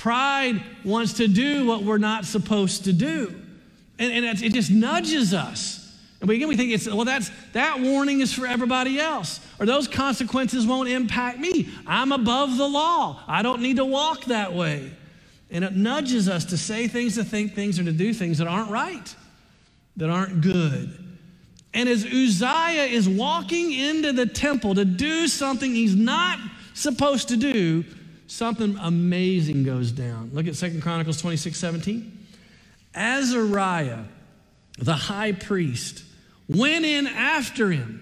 Pride 0.06 0.62
wants 0.84 1.14
to 1.14 1.28
do 1.28 1.66
what 1.66 1.82
we're 1.82 1.98
not 1.98 2.26
supposed 2.26 2.84
to 2.84 2.94
do. 2.94 3.34
And, 3.98 4.26
and 4.26 4.44
it 4.44 4.54
just 4.54 4.70
nudges 4.70 5.34
us 5.34 5.86
and 6.22 6.30
again, 6.30 6.48
we 6.48 6.56
think 6.56 6.72
it's, 6.72 6.88
well, 6.88 7.06
that's, 7.06 7.30
that 7.54 7.82
warning 7.82 8.22
is 8.22 8.34
for 8.34 8.48
everybody 8.48 9.00
else, 9.00 9.40
or 9.60 9.68
those 9.68 9.88
consequences 9.88 10.66
won't 10.66 10.90
impact 10.90 11.38
me. 11.38 11.70
I'm 11.86 12.12
above 12.12 12.58
the 12.58 12.68
law. 12.68 13.22
I 13.28 13.44
don't 13.44 13.62
need 13.62 13.76
to 13.76 13.86
walk 13.86 14.26
that 14.26 14.54
way. 14.54 14.92
And 15.52 15.64
it 15.64 15.76
nudges 15.76 16.28
us 16.28 16.46
to 16.46 16.58
say 16.58 16.88
things, 16.88 17.16
to 17.16 17.24
think 17.24 17.54
things, 17.54 17.80
or 17.80 17.84
to 17.84 17.92
do 17.92 18.12
things 18.12 18.40
that 18.40 18.48
aren't 18.48 18.72
right, 18.72 19.16
that 19.98 20.10
aren't 20.10 20.42
good. 20.42 20.98
And 21.76 21.88
as 21.88 22.06
Uzziah 22.06 22.86
is 22.86 23.08
walking 23.08 23.74
into 23.74 24.12
the 24.12 24.26
temple 24.26 24.74
to 24.76 24.86
do 24.86 25.28
something 25.28 25.76
he's 25.76 25.96
not 25.96 26.40
supposed 26.74 27.28
to 27.28 27.38
do, 27.38 27.84
something 28.36 28.78
amazing 28.82 29.64
goes 29.64 29.92
down. 29.92 30.32
Look 30.34 30.48
at 30.48 30.56
Second 30.56 30.82
Chronicles 30.82 31.22
26 31.22 31.58
17. 31.58 32.28
Azariah, 32.94 34.04
the 34.78 34.94
high 34.94 35.32
priest, 35.32 36.04
went 36.48 36.86
in 36.86 37.08
after 37.08 37.72
him 37.72 38.02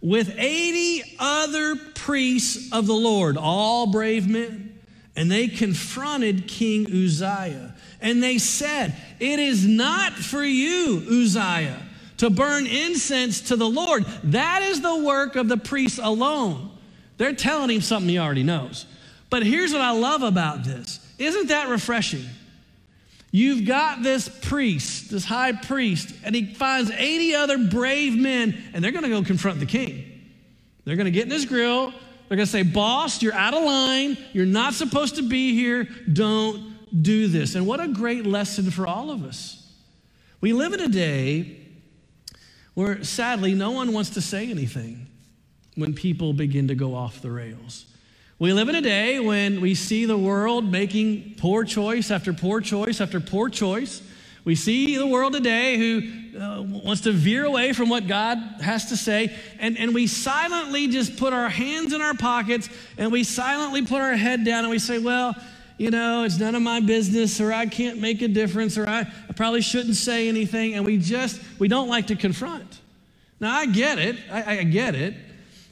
with 0.00 0.34
80 0.36 1.16
other 1.18 1.76
priests 1.94 2.72
of 2.72 2.86
the 2.86 2.94
Lord, 2.94 3.36
all 3.36 3.90
brave 3.90 4.28
men, 4.28 4.78
and 5.16 5.30
they 5.30 5.48
confronted 5.48 6.46
King 6.46 6.86
Uzziah. 6.86 7.74
And 8.00 8.22
they 8.22 8.38
said, 8.38 8.94
It 9.18 9.38
is 9.38 9.66
not 9.66 10.12
for 10.12 10.42
you, 10.42 11.02
Uzziah, 11.10 11.82
to 12.18 12.30
burn 12.30 12.66
incense 12.66 13.40
to 13.42 13.56
the 13.56 13.68
Lord. 13.68 14.04
That 14.24 14.62
is 14.62 14.80
the 14.80 14.96
work 14.96 15.36
of 15.36 15.48
the 15.48 15.56
priests 15.56 15.98
alone. 16.00 16.70
They're 17.16 17.34
telling 17.34 17.70
him 17.70 17.80
something 17.80 18.08
he 18.08 18.18
already 18.18 18.44
knows. 18.44 18.86
But 19.30 19.44
here's 19.44 19.72
what 19.72 19.82
I 19.82 19.90
love 19.90 20.22
about 20.22 20.64
this. 20.64 21.00
Isn't 21.18 21.48
that 21.48 21.68
refreshing? 21.68 22.24
You've 23.30 23.66
got 23.66 24.02
this 24.02 24.28
priest, 24.28 25.10
this 25.10 25.24
high 25.24 25.52
priest, 25.52 26.14
and 26.24 26.34
he 26.34 26.54
finds 26.54 26.90
80 26.90 27.34
other 27.34 27.58
brave 27.58 28.16
men, 28.16 28.56
and 28.72 28.82
they're 28.82 28.92
going 28.92 29.04
to 29.04 29.10
go 29.10 29.22
confront 29.22 29.60
the 29.60 29.66
king. 29.66 30.04
They're 30.84 30.96
going 30.96 31.04
to 31.04 31.10
get 31.10 31.24
in 31.24 31.30
his 31.30 31.44
grill. 31.44 31.90
They're 31.90 32.36
going 32.36 32.46
to 32.46 32.52
say, 32.52 32.62
Boss, 32.62 33.22
you're 33.22 33.34
out 33.34 33.52
of 33.52 33.62
line. 33.62 34.16
You're 34.32 34.46
not 34.46 34.72
supposed 34.72 35.16
to 35.16 35.22
be 35.22 35.54
here. 35.54 35.88
Don't 36.10 36.74
do 37.02 37.28
this. 37.28 37.54
And 37.54 37.66
what 37.66 37.80
a 37.80 37.88
great 37.88 38.24
lesson 38.24 38.70
for 38.70 38.86
all 38.86 39.10
of 39.10 39.24
us. 39.24 39.70
We 40.40 40.54
live 40.54 40.72
in 40.72 40.80
a 40.80 40.88
day 40.88 41.58
where, 42.74 43.04
sadly, 43.04 43.54
no 43.54 43.72
one 43.72 43.92
wants 43.92 44.10
to 44.10 44.20
say 44.20 44.48
anything 44.50 45.08
when 45.74 45.94
people 45.94 46.32
begin 46.32 46.68
to 46.68 46.74
go 46.74 46.94
off 46.94 47.20
the 47.20 47.30
rails. 47.30 47.86
We 48.40 48.52
live 48.52 48.68
in 48.68 48.76
a 48.76 48.80
day 48.80 49.18
when 49.18 49.60
we 49.60 49.74
see 49.74 50.04
the 50.04 50.16
world 50.16 50.64
making 50.64 51.34
poor 51.38 51.64
choice 51.64 52.12
after 52.12 52.32
poor 52.32 52.60
choice 52.60 53.00
after 53.00 53.18
poor 53.18 53.48
choice. 53.48 54.00
We 54.44 54.54
see 54.54 54.96
the 54.96 55.08
world 55.08 55.32
today 55.32 55.76
who 55.76 56.38
uh, 56.38 56.62
wants 56.62 57.00
to 57.00 57.12
veer 57.12 57.44
away 57.44 57.72
from 57.72 57.88
what 57.88 58.06
God 58.06 58.38
has 58.60 58.90
to 58.90 58.96
say, 58.96 59.36
and, 59.58 59.76
and 59.76 59.92
we 59.92 60.06
silently 60.06 60.86
just 60.86 61.16
put 61.16 61.32
our 61.32 61.48
hands 61.48 61.92
in 61.92 62.00
our 62.00 62.14
pockets 62.14 62.70
and 62.96 63.10
we 63.10 63.24
silently 63.24 63.82
put 63.82 64.00
our 64.00 64.14
head 64.14 64.44
down 64.44 64.60
and 64.60 64.70
we 64.70 64.78
say, 64.78 65.00
Well, 65.00 65.34
you 65.76 65.90
know, 65.90 66.22
it's 66.22 66.38
none 66.38 66.54
of 66.54 66.62
my 66.62 66.78
business, 66.78 67.40
or 67.40 67.52
I 67.52 67.66
can't 67.66 67.98
make 67.98 68.22
a 68.22 68.28
difference, 68.28 68.78
or 68.78 68.88
I, 68.88 69.00
I 69.00 69.32
probably 69.34 69.62
shouldn't 69.62 69.96
say 69.96 70.28
anything, 70.28 70.74
and 70.74 70.84
we 70.84 70.98
just, 70.98 71.40
we 71.58 71.66
don't 71.66 71.88
like 71.88 72.06
to 72.08 72.16
confront. 72.16 72.80
Now, 73.40 73.52
I 73.52 73.66
get 73.66 73.98
it, 73.98 74.16
I, 74.30 74.58
I 74.58 74.62
get 74.62 74.94
it. 74.94 75.14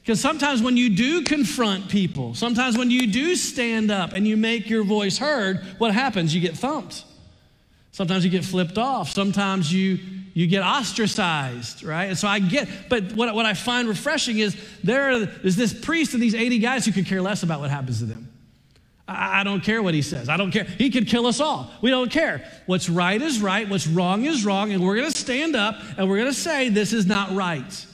Because 0.07 0.21
sometimes 0.21 0.63
when 0.63 0.77
you 0.77 0.91
do 0.91 1.23
confront 1.23 1.89
people, 1.89 2.33
sometimes 2.33 2.79
when 2.79 2.93
you 2.93 3.09
do 3.09 3.35
stand 3.35 3.91
up 3.91 4.13
and 4.13 4.25
you 4.25 4.37
make 4.37 4.71
your 4.71 4.85
voice 4.85 5.19
heard, 5.19 5.59
what 5.79 5.93
happens? 5.93 6.33
You 6.33 6.41
get 6.41 6.57
thumped. 6.57 7.03
Sometimes 7.91 8.25
you 8.25 8.31
get 8.31 8.45
flipped 8.45 8.79
off. 8.79 9.11
Sometimes 9.11 9.73
you, 9.73 9.99
you 10.33 10.47
get 10.47 10.63
ostracized, 10.63 11.83
right? 11.83 12.05
And 12.05 12.17
so 12.17 12.29
I 12.29 12.39
get, 12.39 12.69
but 12.89 13.15
what, 13.15 13.35
what 13.35 13.47
I 13.47 13.55
find 13.55 13.89
refreshing 13.89 14.39
is 14.39 14.57
there 14.85 15.11
is 15.11 15.57
this 15.57 15.75
priest 15.75 16.15
and 16.15 16.23
these 16.23 16.37
80 16.37 16.61
guys 16.61 16.85
who 16.87 16.93
could 16.93 17.07
care 17.07 17.21
less 17.21 17.43
about 17.43 17.59
what 17.59 17.71
happens 17.71 17.99
to 17.99 18.05
them. 18.05 18.29
I, 19.09 19.41
I 19.41 19.43
don't 19.43 19.61
care 19.61 19.83
what 19.83 19.95
he 19.95 20.03
says. 20.03 20.29
I 20.29 20.37
don't 20.37 20.53
care. 20.53 20.65
He 20.65 20.91
could 20.91 21.09
kill 21.09 21.27
us 21.27 21.41
all. 21.41 21.69
We 21.83 21.91
don't 21.91 22.13
care. 22.13 22.49
What's 22.67 22.89
right 22.89 23.21
is 23.21 23.41
right. 23.41 23.69
What's 23.69 23.89
wrong 23.89 24.25
is 24.25 24.45
wrong. 24.45 24.71
And 24.71 24.85
we're 24.85 24.95
going 24.95 25.11
to 25.11 25.19
stand 25.19 25.57
up 25.57 25.83
and 25.99 26.09
we're 26.09 26.19
going 26.19 26.33
to 26.33 26.39
say, 26.39 26.69
this 26.69 26.93
is 26.93 27.07
not 27.07 27.35
right. 27.35 27.87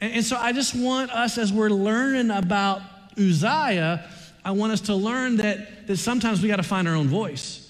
And, 0.00 0.14
and 0.14 0.24
so 0.24 0.36
I 0.36 0.52
just 0.52 0.74
want 0.74 1.10
us, 1.10 1.38
as 1.38 1.52
we're 1.52 1.70
learning 1.70 2.30
about 2.30 2.82
Uzziah, 3.18 4.08
I 4.44 4.50
want 4.50 4.72
us 4.72 4.82
to 4.82 4.94
learn 4.94 5.36
that, 5.36 5.86
that 5.86 5.96
sometimes 5.96 6.42
we 6.42 6.48
got 6.48 6.56
to 6.56 6.62
find 6.62 6.86
our 6.86 6.94
own 6.94 7.08
voice. 7.08 7.60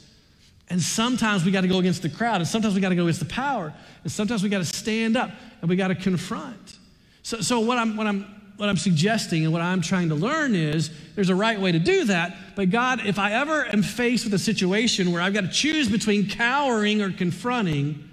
And 0.69 0.81
sometimes 0.81 1.45
we 1.45 1.53
got 1.53 1.61
to 1.61 1.69
go 1.69 1.79
against 1.79 2.03
the 2.03 2.09
crowd, 2.09 2.37
and 2.37 2.49
sometimes 2.49 2.75
we 2.75 2.81
got 2.81 2.89
to 2.89 2.97
go 2.97 3.03
against 3.03 3.21
the 3.21 3.27
power, 3.27 3.73
and 4.03 4.11
sometimes 4.11 4.43
we 4.43 4.49
got 4.49 4.59
to 4.59 4.65
stand 4.65 5.17
up 5.17 5.31
and 5.61 5.69
we 5.69 5.77
got 5.77 5.89
to 5.89 5.95
confront. 5.95 6.79
So, 7.23 7.41
so 7.41 7.61
what, 7.61 7.79
I'm, 7.79 7.97
what, 7.97 8.07
I'm, 8.07 8.23
what 8.57 8.69
I'm 8.69 8.77
suggesting 8.77 9.45
and 9.45 9.53
what 9.53 9.63
I'm 9.63 9.81
trying 9.81 10.09
to 10.09 10.15
learn 10.15 10.55
is 10.55 10.91
there's 11.15 11.29
a 11.29 11.35
right 11.35 11.61
way 11.61 11.73
to 11.73 11.79
do 11.79 12.05
that. 12.07 12.37
But 12.57 12.71
God, 12.71 13.07
if 13.07 13.19
I 13.19 13.33
ever 13.33 13.67
am 13.67 13.83
faced 13.83 14.25
with 14.25 14.35
a 14.35 14.39
situation 14.39 15.13
where 15.13 15.23
I've 15.23 15.35
got 15.35 15.43
to 15.43 15.51
choose 15.51 15.89
between 15.89 16.29
cowering 16.29 17.03
or 17.03 17.13
confronting, 17.13 18.09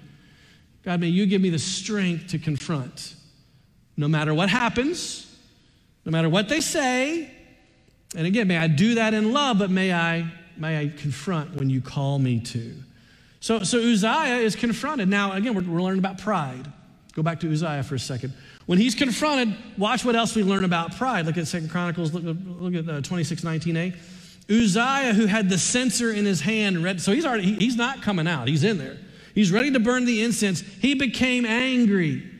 God, 0.84 1.00
may 1.00 1.08
you 1.08 1.26
give 1.26 1.42
me 1.42 1.50
the 1.50 1.60
strength 1.60 2.28
to 2.28 2.40
confront 2.40 3.16
no 3.98 4.08
matter 4.08 4.34
what 4.34 4.50
happens, 4.50 5.28
no 6.06 6.12
matter 6.12 6.30
what 6.30 6.50
they 6.50 6.62
say. 6.62 7.30
And 8.16 8.28
again, 8.28 8.48
may 8.48 8.58
I 8.58 8.68
do 8.68 8.96
that 8.96 9.14
in 9.14 9.32
love, 9.32 9.60
but 9.60 9.70
may 9.70 9.94
I, 9.94 10.32
may 10.58 10.80
I 10.80 10.88
confront 10.90 11.56
when 11.56 11.70
you 11.70 11.82
call 11.82 12.20
me 12.20 12.40
to. 12.40 12.76
So, 13.40 13.64
so 13.64 13.80
Uzziah 13.80 14.38
is 14.38 14.56
confronted. 14.56 15.08
Now, 15.08 15.34
again, 15.34 15.56
we're, 15.56 15.64
we're 15.64 15.82
learning 15.82 16.00
about 16.00 16.20
pride. 16.20 16.72
Go 17.14 17.24
back 17.24 17.40
to 17.42 17.52
Uzziah 17.52 17.84
for 17.84 17.96
a 17.96 18.00
second. 18.00 18.34
When 18.66 18.78
he's 18.78 18.96
confronted, 18.96 19.56
watch 19.78 20.06
what 20.06 20.16
else 20.16 20.36
we 20.36 20.44
learn 20.44 20.64
about 20.64 20.96
pride. 20.96 21.26
Look 21.26 21.38
at 21.38 21.48
Second 21.48 21.70
Chronicles, 21.70 22.14
look, 22.14 22.24
look 22.46 22.74
at 22.76 22.88
uh, 22.88 23.02
26, 23.02 23.42
19a. 23.42 23.96
Uzziah, 24.50 25.14
who 25.14 25.26
had 25.26 25.50
the 25.50 25.58
censer 25.58 26.12
in 26.12 26.26
his 26.26 26.42
hand, 26.42 26.84
read, 26.84 27.02
so 27.02 27.12
he's 27.12 27.26
already, 27.26 27.44
he, 27.44 27.56
he's 27.56 27.76
not 27.76 28.02
coming 28.02 28.28
out, 28.28 28.48
he's 28.48 28.64
in 28.64 28.78
there. 28.78 28.98
He's 29.34 29.52
ready 29.52 29.72
to 29.72 29.80
burn 29.80 30.06
the 30.06 30.24
incense. 30.24 30.62
He 30.62 30.94
became 30.94 31.46
angry. 31.46 32.31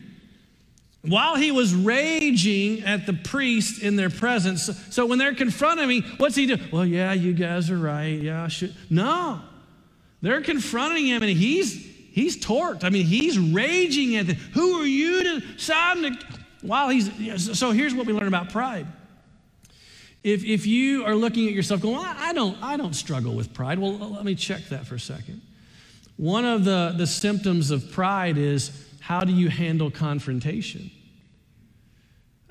While 1.02 1.34
he 1.34 1.50
was 1.50 1.74
raging 1.74 2.84
at 2.84 3.06
the 3.06 3.12
priest 3.12 3.82
in 3.82 3.96
their 3.96 4.10
presence, 4.10 4.70
so 4.90 5.04
when 5.04 5.18
they're 5.18 5.34
confronting 5.34 5.88
me, 5.88 6.02
what's 6.18 6.36
he 6.36 6.46
do? 6.46 6.56
Well, 6.72 6.86
yeah, 6.86 7.12
you 7.12 7.32
guys 7.32 7.70
are 7.70 7.78
right. 7.78 8.20
Yeah, 8.20 8.44
I 8.44 8.48
should. 8.48 8.74
No, 8.88 9.40
they're 10.20 10.42
confronting 10.42 11.06
him, 11.06 11.22
and 11.22 11.32
he's 11.36 11.84
he's 12.12 12.36
torqued. 12.36 12.84
I 12.84 12.90
mean, 12.90 13.04
he's 13.04 13.36
raging 13.38 14.16
at 14.16 14.28
them. 14.28 14.36
Who 14.54 14.80
are 14.80 14.86
you 14.86 15.24
to 15.24 15.40
decide 15.40 16.02
to? 16.02 16.18
While 16.62 16.90
he's 16.90 17.58
so, 17.58 17.72
here's 17.72 17.94
what 17.94 18.06
we 18.06 18.12
learn 18.12 18.28
about 18.28 18.50
pride. 18.50 18.86
If, 20.22 20.44
if 20.44 20.66
you 20.66 21.04
are 21.04 21.16
looking 21.16 21.48
at 21.48 21.52
yourself 21.52 21.80
going, 21.80 21.96
well, 21.96 22.14
I 22.16 22.32
don't, 22.32 22.56
I 22.62 22.76
don't 22.76 22.94
struggle 22.94 23.34
with 23.34 23.52
pride, 23.52 23.80
well, 23.80 23.98
let 23.98 24.24
me 24.24 24.36
check 24.36 24.68
that 24.68 24.86
for 24.86 24.94
a 24.94 25.00
second. 25.00 25.42
One 26.16 26.44
of 26.44 26.64
the, 26.64 26.94
the 26.96 27.08
symptoms 27.08 27.72
of 27.72 27.90
pride 27.90 28.38
is 28.38 28.70
how 29.02 29.24
do 29.24 29.32
you 29.32 29.48
handle 29.48 29.90
confrontation? 29.90 30.88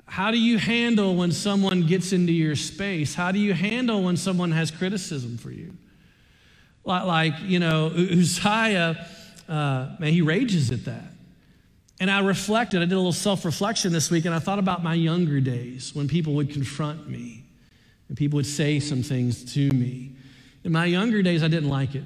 How 0.04 0.30
do 0.30 0.38
you 0.38 0.58
handle 0.58 1.16
when 1.16 1.32
someone 1.32 1.86
gets 1.86 2.12
into 2.12 2.30
your 2.30 2.56
space? 2.56 3.14
How 3.14 3.32
do 3.32 3.38
you 3.38 3.54
handle 3.54 4.02
when 4.02 4.18
someone 4.18 4.52
has 4.52 4.70
criticism 4.70 5.38
for 5.38 5.50
you? 5.50 5.72
Like, 6.84 7.32
you 7.40 7.58
know, 7.58 7.86
Uzziah, 7.86 9.06
uh, 9.48 9.96
man, 9.98 10.12
he 10.12 10.20
rages 10.20 10.70
at 10.70 10.84
that. 10.84 11.14
And 11.98 12.10
I 12.10 12.20
reflected, 12.20 12.82
I 12.82 12.84
did 12.84 12.92
a 12.92 12.96
little 12.96 13.12
self 13.12 13.46
reflection 13.46 13.90
this 13.90 14.10
week, 14.10 14.26
and 14.26 14.34
I 14.34 14.38
thought 14.38 14.58
about 14.58 14.82
my 14.82 14.92
younger 14.92 15.40
days 15.40 15.94
when 15.94 16.06
people 16.06 16.34
would 16.34 16.50
confront 16.50 17.08
me 17.08 17.44
and 18.08 18.16
people 18.18 18.36
would 18.36 18.46
say 18.46 18.78
some 18.78 19.02
things 19.02 19.54
to 19.54 19.70
me. 19.70 20.10
In 20.64 20.72
my 20.72 20.84
younger 20.84 21.22
days, 21.22 21.42
I 21.42 21.48
didn't 21.48 21.70
like 21.70 21.94
it. 21.94 22.04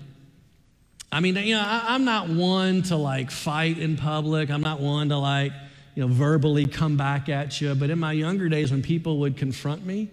I 1.12 1.20
mean, 1.20 1.36
you 1.36 1.54
know, 1.54 1.62
I, 1.64 1.94
am 1.94 2.04
not 2.04 2.28
one 2.28 2.82
to 2.84 2.96
like 2.96 3.30
fight 3.30 3.78
in 3.78 3.96
public. 3.96 4.50
I'm 4.50 4.60
not 4.60 4.80
one 4.80 5.08
to 5.10 5.18
like, 5.18 5.52
you 5.94 6.06
know, 6.06 6.12
verbally 6.12 6.66
come 6.66 6.96
back 6.96 7.28
at 7.28 7.60
you. 7.60 7.74
But 7.74 7.90
in 7.90 7.98
my 7.98 8.12
younger 8.12 8.48
days, 8.48 8.70
when 8.70 8.82
people 8.82 9.18
would 9.20 9.36
confront 9.36 9.84
me, 9.86 10.10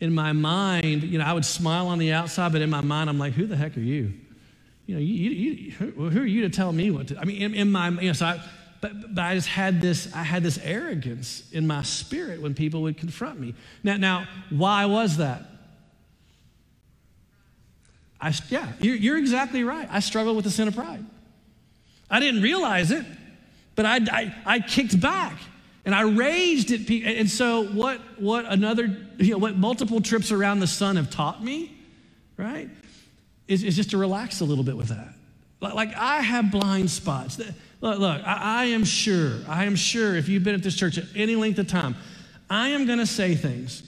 in 0.00 0.14
my 0.14 0.32
mind, 0.32 1.04
you 1.04 1.18
know, 1.18 1.24
I 1.24 1.32
would 1.32 1.44
smile 1.44 1.86
on 1.86 1.98
the 1.98 2.12
outside, 2.12 2.52
but 2.52 2.62
in 2.62 2.70
my 2.70 2.80
mind, 2.80 3.08
I'm 3.08 3.18
like, 3.18 3.32
who 3.32 3.46
the 3.46 3.56
heck 3.56 3.76
are 3.76 3.80
you? 3.80 4.12
You 4.86 4.96
know, 4.96 5.00
you, 5.00 5.30
you, 5.30 5.70
who, 5.72 6.10
who, 6.10 6.20
are 6.20 6.26
you 6.26 6.42
to 6.42 6.50
tell 6.50 6.72
me 6.72 6.90
what 6.90 7.08
to? 7.08 7.18
I 7.18 7.24
mean, 7.24 7.40
in, 7.40 7.54
in 7.54 7.72
my, 7.72 7.88
you 7.88 8.08
know, 8.08 8.12
so 8.12 8.26
I, 8.26 8.40
but, 8.80 9.14
but 9.14 9.22
I 9.22 9.34
just 9.34 9.48
had 9.48 9.80
this, 9.80 10.12
I 10.14 10.22
had 10.22 10.42
this 10.42 10.58
arrogance 10.62 11.50
in 11.52 11.66
my 11.66 11.82
spirit 11.82 12.42
when 12.42 12.54
people 12.54 12.82
would 12.82 12.98
confront 12.98 13.40
me. 13.40 13.54
Now, 13.82 13.96
now 13.96 14.28
why 14.50 14.84
was 14.84 15.16
that? 15.16 15.42
I, 18.20 18.32
yeah, 18.48 18.72
you're, 18.80 18.96
you're 18.96 19.18
exactly 19.18 19.64
right. 19.64 19.88
I 19.90 20.00
struggled 20.00 20.36
with 20.36 20.44
the 20.44 20.50
sin 20.50 20.68
of 20.68 20.74
pride. 20.74 21.04
I 22.10 22.20
didn't 22.20 22.42
realize 22.42 22.90
it, 22.90 23.04
but 23.74 23.86
I, 23.86 23.96
I, 24.10 24.34
I 24.46 24.60
kicked 24.60 25.00
back 25.00 25.38
and 25.84 25.94
I 25.94 26.02
raged 26.02 26.70
at 26.72 26.86
people. 26.86 27.10
And 27.10 27.28
so, 27.28 27.64
what, 27.66 28.00
what 28.18 28.46
another, 28.46 28.96
you 29.18 29.32
know, 29.32 29.38
what 29.38 29.56
multiple 29.56 30.00
trips 30.00 30.32
around 30.32 30.60
the 30.60 30.66
sun 30.66 30.96
have 30.96 31.10
taught 31.10 31.42
me, 31.42 31.76
right, 32.36 32.68
is, 33.48 33.62
is 33.62 33.76
just 33.76 33.90
to 33.90 33.98
relax 33.98 34.40
a 34.40 34.44
little 34.44 34.64
bit 34.64 34.76
with 34.76 34.88
that. 34.88 35.14
Like, 35.60 35.94
I 35.96 36.20
have 36.20 36.50
blind 36.50 36.90
spots. 36.90 37.38
Look, 37.38 37.98
look 37.98 38.22
I, 38.26 38.62
I 38.62 38.64
am 38.66 38.84
sure, 38.84 39.38
I 39.48 39.64
am 39.64 39.76
sure 39.76 40.14
if 40.14 40.28
you've 40.28 40.44
been 40.44 40.54
at 40.54 40.62
this 40.62 40.76
church 40.76 40.98
at 40.98 41.04
any 41.14 41.36
length 41.36 41.58
of 41.58 41.68
time, 41.68 41.96
I 42.50 42.68
am 42.70 42.86
going 42.86 42.98
to 42.98 43.06
say 43.06 43.34
things. 43.34 43.82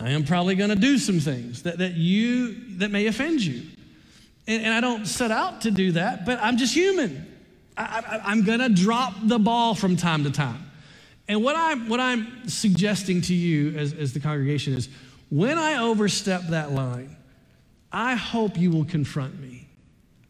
I 0.00 0.10
am 0.10 0.24
probably 0.24 0.54
going 0.54 0.70
to 0.70 0.76
do 0.76 0.98
some 0.98 1.20
things 1.20 1.62
that, 1.64 1.78
that 1.78 1.94
you 1.94 2.76
that 2.78 2.90
may 2.90 3.06
offend 3.06 3.40
you. 3.40 3.62
And, 4.46 4.64
and 4.64 4.72
I 4.72 4.80
don't 4.80 5.06
set 5.06 5.30
out 5.30 5.62
to 5.62 5.70
do 5.70 5.92
that, 5.92 6.24
but 6.24 6.38
I'm 6.40 6.56
just 6.56 6.74
human. 6.74 7.26
I, 7.76 8.20
I'm 8.24 8.44
going 8.44 8.60
to 8.60 8.68
drop 8.68 9.14
the 9.22 9.38
ball 9.38 9.74
from 9.74 9.96
time 9.96 10.24
to 10.24 10.30
time. 10.30 10.70
And 11.28 11.44
what 11.44 11.56
I'm, 11.56 11.88
what 11.88 12.00
I'm 12.00 12.48
suggesting 12.48 13.20
to 13.22 13.34
you 13.34 13.76
as, 13.76 13.92
as 13.92 14.12
the 14.12 14.20
congregation 14.20 14.72
is 14.72 14.88
when 15.30 15.58
I 15.58 15.78
overstep 15.78 16.48
that 16.48 16.72
line, 16.72 17.16
I 17.92 18.14
hope 18.14 18.56
you 18.56 18.70
will 18.70 18.84
confront 18.84 19.38
me. 19.40 19.68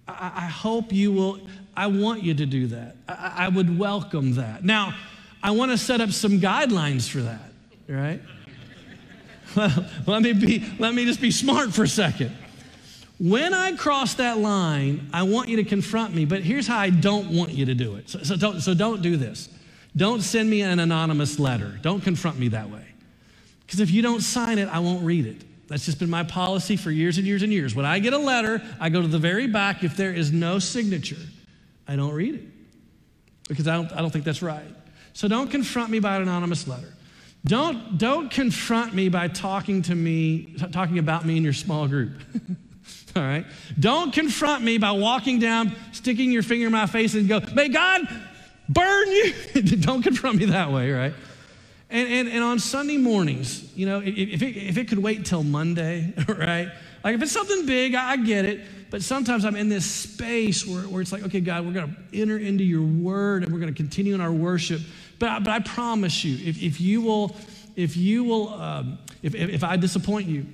I, 0.07 0.33
I 0.35 0.47
hope 0.47 0.93
you 0.93 1.13
will 1.13 1.41
I 1.79 1.87
want 1.87 2.25
you 2.25 2.35
to 2.35 2.45
do 2.45 2.67
that. 2.69 2.97
I, 3.09 3.35
I 3.37 3.49
would 3.49 3.79
welcome 3.79 4.35
that. 4.35 4.65
Now, 4.65 4.97
I 5.45 5.53
want 5.53 5.71
to 5.71 5.79
set 5.79 6.01
up 6.01 6.11
some 6.11 6.41
guidelines 6.41 7.09
for 7.09 7.19
that, 7.19 7.53
right? 7.89 8.21
Well, 9.57 9.87
let 10.07 10.23
me 10.23 10.33
be, 10.33 10.65
let 10.79 10.95
me 10.95 11.05
just 11.05 11.21
be 11.21 11.31
smart 11.31 11.73
for 11.73 11.85
a 11.85 11.89
second. 11.89 12.37
When 13.19 13.53
I 13.53 13.73
cross 13.73 14.15
that 14.15 14.39
line, 14.39 15.11
I 15.13 15.25
want 15.25 15.49
you 15.49 15.57
to 15.57 15.65
confront 15.65 16.15
me, 16.15 16.25
but 16.25 16.43
here's 16.43 16.67
how 16.67 16.79
I 16.79 16.91
don't 16.91 17.31
want 17.31 17.51
you 17.51 17.67
to 17.67 17.75
do 17.75 17.97
it. 17.97 18.09
So, 18.09 18.23
so, 18.23 18.37
don't, 18.37 18.61
so 18.61 18.75
don't 18.75 19.03
do 19.03 19.17
this. 19.17 19.49
Don't 19.97 20.23
send 20.23 20.49
me 20.49 20.63
an 20.63 20.79
anonymous 20.79 21.39
letter. 21.41 21.79
Don't 21.83 22.01
confront 22.01 22.39
me 22.39 22.49
that 22.49 22.71
way. 22.71 22.85
Because 23.67 23.81
if 23.81 23.91
you 23.91 24.03
don't 24.03 24.21
sign 24.21 24.59
it, 24.59 24.69
I 24.69 24.79
won't 24.79 25.05
read 25.05 25.27
it. 25.27 25.43
That's 25.67 25.85
just 25.85 25.99
been 25.99 26.09
my 26.09 26.23
policy 26.23 26.77
for 26.77 26.91
years 26.91 27.19
and 27.19 27.27
years 27.27 27.43
and 27.43 27.53
years. 27.53 27.75
When 27.75 27.85
I 27.85 27.99
get 27.99 28.13
a 28.13 28.19
letter, 28.19 28.63
I 28.81 28.89
go 28.89 29.03
to 29.03 29.09
the 29.09 29.19
very 29.19 29.47
back. 29.47 29.85
If 29.85 29.97
there 29.97 30.13
is 30.13 30.33
no 30.33 30.59
signature, 30.59 31.21
I 31.87 31.97
don't 31.97 32.15
read 32.15 32.37
it 32.37 32.43
because 33.49 33.67
I 33.67 33.75
don't, 33.75 33.93
I 33.93 33.97
don't 33.97 34.11
think 34.11 34.25
that's 34.25 34.43
right. 34.43 34.65
So 35.13 35.27
don't 35.27 35.51
confront 35.51 35.91
me 35.91 35.99
by 35.99 36.17
an 36.17 36.23
anonymous 36.23 36.69
letter. 36.69 36.95
Don't, 37.49 37.97
don't 37.97 38.31
confront 38.31 38.95
me 38.95 39.09
by 39.09 39.29
talking 39.29 39.81
to 39.83 39.95
me, 39.95 40.55
talking 40.71 40.99
about 40.99 41.25
me 41.25 41.39
in 41.39 41.43
your 41.43 41.55
small 41.55 41.89
group. 41.89 42.13
All 43.17 43.23
right? 43.23 43.47
Don't 43.81 44.13
confront 44.13 44.63
me 44.63 44.77
by 44.77 44.91
walking 44.91 45.39
down, 45.39 45.73
sticking 45.93 46.31
your 46.31 46.43
finger 46.43 46.67
in 46.67 46.73
my 46.73 46.85
face 46.85 47.15
and 47.15 47.27
go, 47.27 47.41
may 47.55 47.71
God 47.71 48.03
burn 48.69 49.09
you. 49.11 49.33
don't 49.81 50.03
confront 50.03 50.37
me 50.37 50.45
that 50.47 50.71
way, 50.71 50.91
right? 50.91 51.15
And, 51.89 52.07
and, 52.07 52.29
and 52.29 52.45
on 52.45 52.59
Sunday 52.59 52.99
mornings, 52.99 53.75
you 53.75 53.87
know, 53.87 54.01
if 54.05 54.43
it, 54.43 54.57
if 54.57 54.77
it 54.77 54.89
could 54.89 54.99
wait 54.99 55.25
till 55.25 55.43
Monday, 55.43 56.13
right? 56.29 56.71
Like 57.03 57.15
if 57.15 57.23
it's 57.23 57.33
something 57.33 57.65
big, 57.65 57.95
I, 57.95 58.11
I 58.11 58.17
get 58.19 58.45
it. 58.45 58.61
But 58.91 59.03
sometimes 59.03 59.47
I'm 59.47 59.57
in 59.57 59.71
this 59.71 59.87
space 59.87 60.67
where, 60.67 60.83
where 60.83 61.01
it's 61.01 61.13
like, 61.13 61.23
okay, 61.25 61.41
God, 61.41 61.65
we're 61.67 61.73
going 61.73 61.95
to 61.95 62.21
enter 62.21 62.37
into 62.37 62.65
your 62.65 62.83
word 62.83 63.43
and 63.43 63.53
we're 63.53 63.61
going 63.61 63.73
to 63.73 63.77
continue 63.77 64.15
in 64.15 64.21
our 64.21 64.33
worship. 64.33 64.83
But, 65.19 65.45
but 65.45 65.51
I 65.51 65.59
promise 65.61 66.25
you, 66.25 66.35
if, 66.49 66.63
if 66.63 66.81
you 66.81 67.01
will, 67.01 67.35
if 67.77 67.97
you 67.97 68.25
will, 68.25 68.55
um, 68.55 68.99
if, 69.23 69.35
if 69.35 69.65
I 69.65 69.77
disappoint 69.77 70.29
you, 70.29 70.47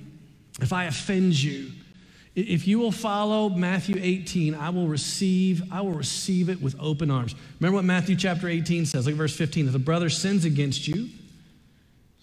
if 0.61 0.73
I 0.73 0.85
offend 0.85 1.41
you, 1.41 1.71
if 2.35 2.67
you 2.67 2.79
will 2.79 2.91
follow 2.91 3.47
Matthew 3.47 3.95
18, 3.97 4.55
I 4.55 4.69
will 4.69 4.87
receive, 4.87 5.71
I 5.71 5.79
will 5.81 5.93
receive 5.93 6.49
it 6.49 6.61
with 6.61 6.75
open 6.81 7.09
arms. 7.09 7.33
Remember 7.59 7.77
what 7.77 7.85
Matthew 7.85 8.17
chapter 8.17 8.49
18 8.49 8.85
says. 8.85 9.05
Look 9.05 9.13
at 9.13 9.17
verse 9.17 9.35
15. 9.35 9.69
If 9.69 9.75
a 9.75 9.79
brother 9.79 10.09
sins 10.09 10.43
against 10.43 10.85
you, 10.85 11.07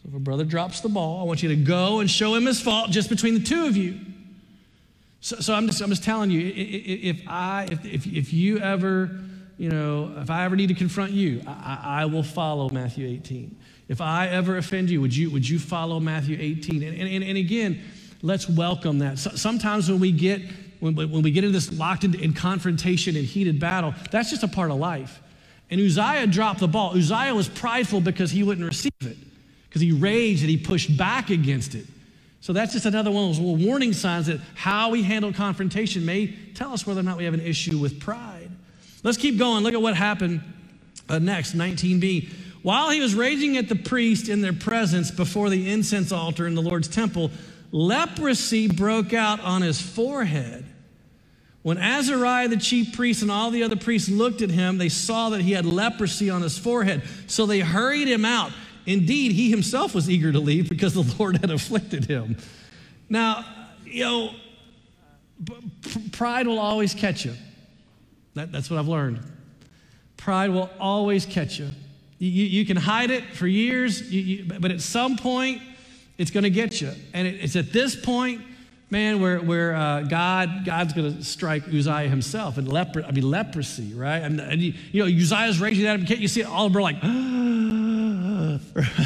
so 0.03 0.09
if 0.09 0.15
a 0.15 0.19
brother 0.19 0.45
drops 0.45 0.81
the 0.81 0.91
ball, 0.91 1.21
I 1.21 1.25
want 1.25 1.43
you 1.43 1.49
to 1.49 1.57
go 1.57 2.01
and 2.01 2.11
show 2.11 2.35
him 2.35 2.45
his 2.45 2.61
fault 2.61 2.91
just 2.91 3.09
between 3.09 3.35
the 3.35 3.41
two 3.41 3.65
of 3.67 3.77
you. 3.77 4.01
So, 5.23 5.37
so 5.37 5.55
I'm, 5.55 5.67
just, 5.67 5.81
I'm 5.81 5.89
just 5.89 6.05
telling 6.05 6.31
you, 6.31 6.53
if, 6.55 7.23
I, 7.27 7.69
if, 7.71 7.85
if, 7.87 8.07
if 8.07 8.33
you 8.35 8.59
ever, 8.59 9.19
you 9.63 9.69
know, 9.69 10.13
if 10.17 10.29
I 10.29 10.45
ever 10.45 10.57
need 10.57 10.71
to 10.71 10.75
confront 10.75 11.13
you, 11.13 11.41
I, 11.47 12.01
I 12.03 12.05
will 12.07 12.25
follow 12.25 12.69
Matthew 12.69 13.07
18. 13.07 13.57
If 13.87 14.01
I 14.01 14.27
ever 14.27 14.57
offend 14.57 14.91
you, 14.91 15.01
would 15.01 15.15
you, 15.15 15.31
would 15.31 15.49
you 15.49 15.61
follow 15.61 16.01
Matthew 16.01 16.37
18? 16.41 16.83
And, 16.83 16.99
and, 16.99 17.23
and 17.23 17.39
again, 17.39 17.81
let's 18.23 18.49
welcome 18.49 18.99
that. 18.99 19.21
So, 19.21 19.31
sometimes 19.37 19.89
when 19.89 20.01
we 20.01 20.11
get 20.11 20.43
when, 20.81 20.97
when 20.97 21.23
we 21.23 21.31
get 21.31 21.45
into 21.45 21.57
this 21.57 21.79
locked 21.79 22.03
in, 22.03 22.13
in 22.17 22.33
confrontation 22.33 23.15
and 23.15 23.25
heated 23.25 23.61
battle, 23.61 23.95
that's 24.11 24.31
just 24.31 24.43
a 24.43 24.49
part 24.49 24.73
of 24.73 24.79
life. 24.79 25.23
And 25.71 25.81
Uzziah 25.81 26.27
dropped 26.27 26.59
the 26.59 26.67
ball. 26.67 26.97
Uzziah 26.97 27.33
was 27.33 27.49
prideful 27.49 28.01
because 28.01 28.33
he 28.33 28.43
wouldn't 28.43 28.67
receive 28.67 28.91
it, 29.03 29.17
because 29.69 29.81
he 29.81 29.93
raged 29.93 30.41
and 30.41 30.51
he 30.51 30.57
pushed 30.57 30.97
back 30.97 31.31
against 31.31 31.77
it. 31.77 31.87
So 32.41 32.53
that's 32.53 32.73
just 32.73 32.85
another 32.85 33.13
one 33.13 33.23
of 33.23 33.29
those 33.29 33.39
little 33.39 33.65
warning 33.65 33.93
signs 33.93 34.27
that 34.27 34.41
how 34.57 34.91
we 34.91 35.05
handle 35.05 35.33
confrontation 35.33 36.05
may 36.05 36.35
tell 36.55 36.73
us 36.73 36.85
whether 36.85 36.99
or 36.99 37.05
not 37.05 37.17
we 37.17 37.27
have 37.27 37.35
an 37.35 37.41
issue 37.41 37.79
with 37.79 38.01
pride. 38.01 38.32
Let's 39.03 39.19
keep 39.19 39.39
going. 39.39 39.65
Look 39.65 39.75
at 39.75 39.83
what 39.83 39.97
happened 39.97 40.43
uh, 41.09 41.19
next, 41.19 41.57
19b. 41.57 42.31
While 42.63 42.91
he 42.91 43.01
was 43.01 43.15
raging 43.15 43.57
at 43.57 43.69
the 43.69 43.77
priest 43.77 44.29
in 44.29 44.41
their 44.41 44.53
presence 44.53 45.11
before 45.11 45.51
the 45.51 45.71
incense 45.71 46.13
altar 46.13 46.47
in 46.47 46.55
the 46.55 46.63
Lord's 46.63 46.87
temple, 46.87 47.31
leprosy 47.73 48.69
broke 48.69 49.13
out 49.13 49.41
on 49.41 49.63
his 49.63 49.81
forehead. 49.81 50.65
When 51.63 51.79
Azariah, 51.79 52.49
the 52.49 52.57
chief 52.57 52.93
priest, 52.93 53.23
and 53.23 53.31
all 53.31 53.51
the 53.51 53.63
other 53.63 53.77
priests 53.77 54.09
looked 54.09 54.43
at 54.43 54.51
him, 54.51 54.79
they 54.79 54.89
saw 54.89 55.31
that 55.31 55.41
he 55.41 55.53
had 55.53 55.65
leprosy 55.65 56.31
on 56.31 56.43
his 56.43 56.59
forehead. 56.59 57.03
So 57.27 57.47
they 57.47 57.61
hurried 57.61 58.09
him 58.09 58.25
out. 58.25 58.53
Indeed, 58.85 59.33
he 59.33 59.51
himself 59.51 59.95
was 59.95 60.11
eager 60.11 60.33
to 60.33 60.41
leave 60.41 60.69
because 60.69 60.95
the 60.95 61.03
Lord 61.19 61.39
had 61.39 61.51
afflicted 61.51 62.05
him. 62.05 62.37
Now, 63.09 63.45
you 63.85 64.05
know, 64.05 64.31
pride 66.13 66.47
will 66.47 66.59
always 66.59 66.95
catch 66.95 67.25
you. 67.25 67.35
That, 68.35 68.53
that's 68.53 68.71
what 68.71 68.79
I've 68.79 68.89
learned. 68.89 69.21
Pride 70.17 70.51
will 70.51 70.71
always 70.79 71.27
catch 71.27 71.59
you. 71.59 71.69
You, 72.19 72.45
you 72.45 72.65
can 72.65 72.77
hide 72.77 73.11
it 73.11 73.25
for 73.35 73.47
years, 73.47 74.13
you, 74.13 74.45
but 74.45 74.71
at 74.71 74.81
some 74.81 75.17
point, 75.17 75.61
it's 76.19 76.31
going 76.31 76.45
to 76.45 76.51
get 76.51 76.81
you. 76.81 76.93
And 77.13 77.27
it, 77.27 77.43
it's 77.43 77.57
at 77.57 77.73
this 77.73 77.97
point 77.97 78.43
man, 78.93 79.21
where, 79.23 79.41
where 79.41 79.75
uh, 79.75 80.03
God, 80.03 80.67
God's 80.67 80.93
going 80.93 81.17
to 81.17 81.25
strike 81.25 81.67
Uzziah 81.67 82.11
himself 82.11 82.59
and 82.59 82.71
leper, 82.71 83.03
I 83.03 83.11
mean, 83.11 83.29
leprosy, 83.29 83.95
right? 83.95 84.19
And, 84.19 84.39
and 84.39 84.61
you, 84.61 84.75
you, 84.93 85.03
know, 85.03 85.09
Uzziah's 85.09 85.59
raging 85.59 85.87
at 85.87 85.99
him. 85.99 86.05
Can't 86.05 86.21
you 86.21 86.29
see 86.29 86.43
it? 86.43 86.47
All 86.47 86.67
of 86.67 86.75
them 86.75 86.83
like, 86.83 87.03
and 87.03 88.61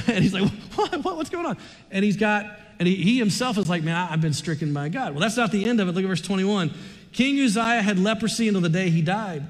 he's 0.09 0.35
like, 0.35 0.51
what, 0.75 1.05
what, 1.05 1.17
what's 1.17 1.31
going 1.31 1.47
on? 1.47 1.57
And 1.93 2.05
he's 2.05 2.17
got, 2.17 2.47
and 2.81 2.89
he, 2.89 2.97
he 2.97 3.17
himself 3.17 3.59
is 3.59 3.69
like, 3.69 3.85
man, 3.85 3.95
I, 3.95 4.13
I've 4.13 4.21
been 4.21 4.33
stricken 4.33 4.75
by 4.75 4.89
God. 4.89 5.13
Well, 5.13 5.21
that's 5.21 5.37
not 5.37 5.53
the 5.53 5.65
end 5.65 5.81
of 5.81 5.87
it. 5.87 5.93
Look 5.93 6.03
at 6.03 6.09
verse 6.09 6.21
21. 6.21 6.75
King 7.17 7.41
Uzziah 7.41 7.81
had 7.81 7.99
leprosy 7.99 8.47
until 8.47 8.61
the 8.61 8.69
day 8.69 8.91
he 8.91 9.01
died. 9.01 9.43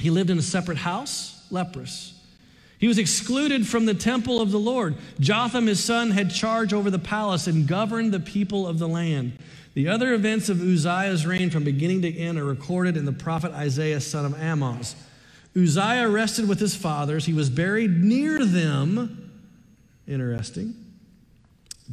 He 0.00 0.10
lived 0.10 0.28
in 0.28 0.38
a 0.38 0.42
separate 0.42 0.78
house, 0.78 1.46
leprous. 1.48 2.20
He 2.80 2.88
was 2.88 2.98
excluded 2.98 3.64
from 3.64 3.86
the 3.86 3.94
temple 3.94 4.40
of 4.40 4.50
the 4.50 4.58
Lord. 4.58 4.96
Jotham, 5.20 5.68
his 5.68 5.82
son, 5.84 6.10
had 6.10 6.32
charge 6.32 6.72
over 6.72 6.90
the 6.90 6.98
palace 6.98 7.46
and 7.46 7.68
governed 7.68 8.12
the 8.12 8.18
people 8.18 8.66
of 8.66 8.80
the 8.80 8.88
land. 8.88 9.38
The 9.74 9.86
other 9.86 10.14
events 10.14 10.48
of 10.48 10.60
Uzziah's 10.60 11.24
reign 11.24 11.48
from 11.50 11.62
beginning 11.62 12.02
to 12.02 12.12
end 12.12 12.40
are 12.40 12.44
recorded 12.44 12.96
in 12.96 13.04
the 13.04 13.12
prophet 13.12 13.52
Isaiah, 13.52 14.00
son 14.00 14.24
of 14.24 14.32
Amoz. 14.42 14.96
Uzziah 15.56 16.08
rested 16.08 16.48
with 16.48 16.58
his 16.58 16.74
fathers. 16.74 17.24
He 17.24 17.32
was 17.32 17.50
buried 17.50 18.02
near 18.02 18.44
them. 18.44 19.30
Interesting. 20.08 20.74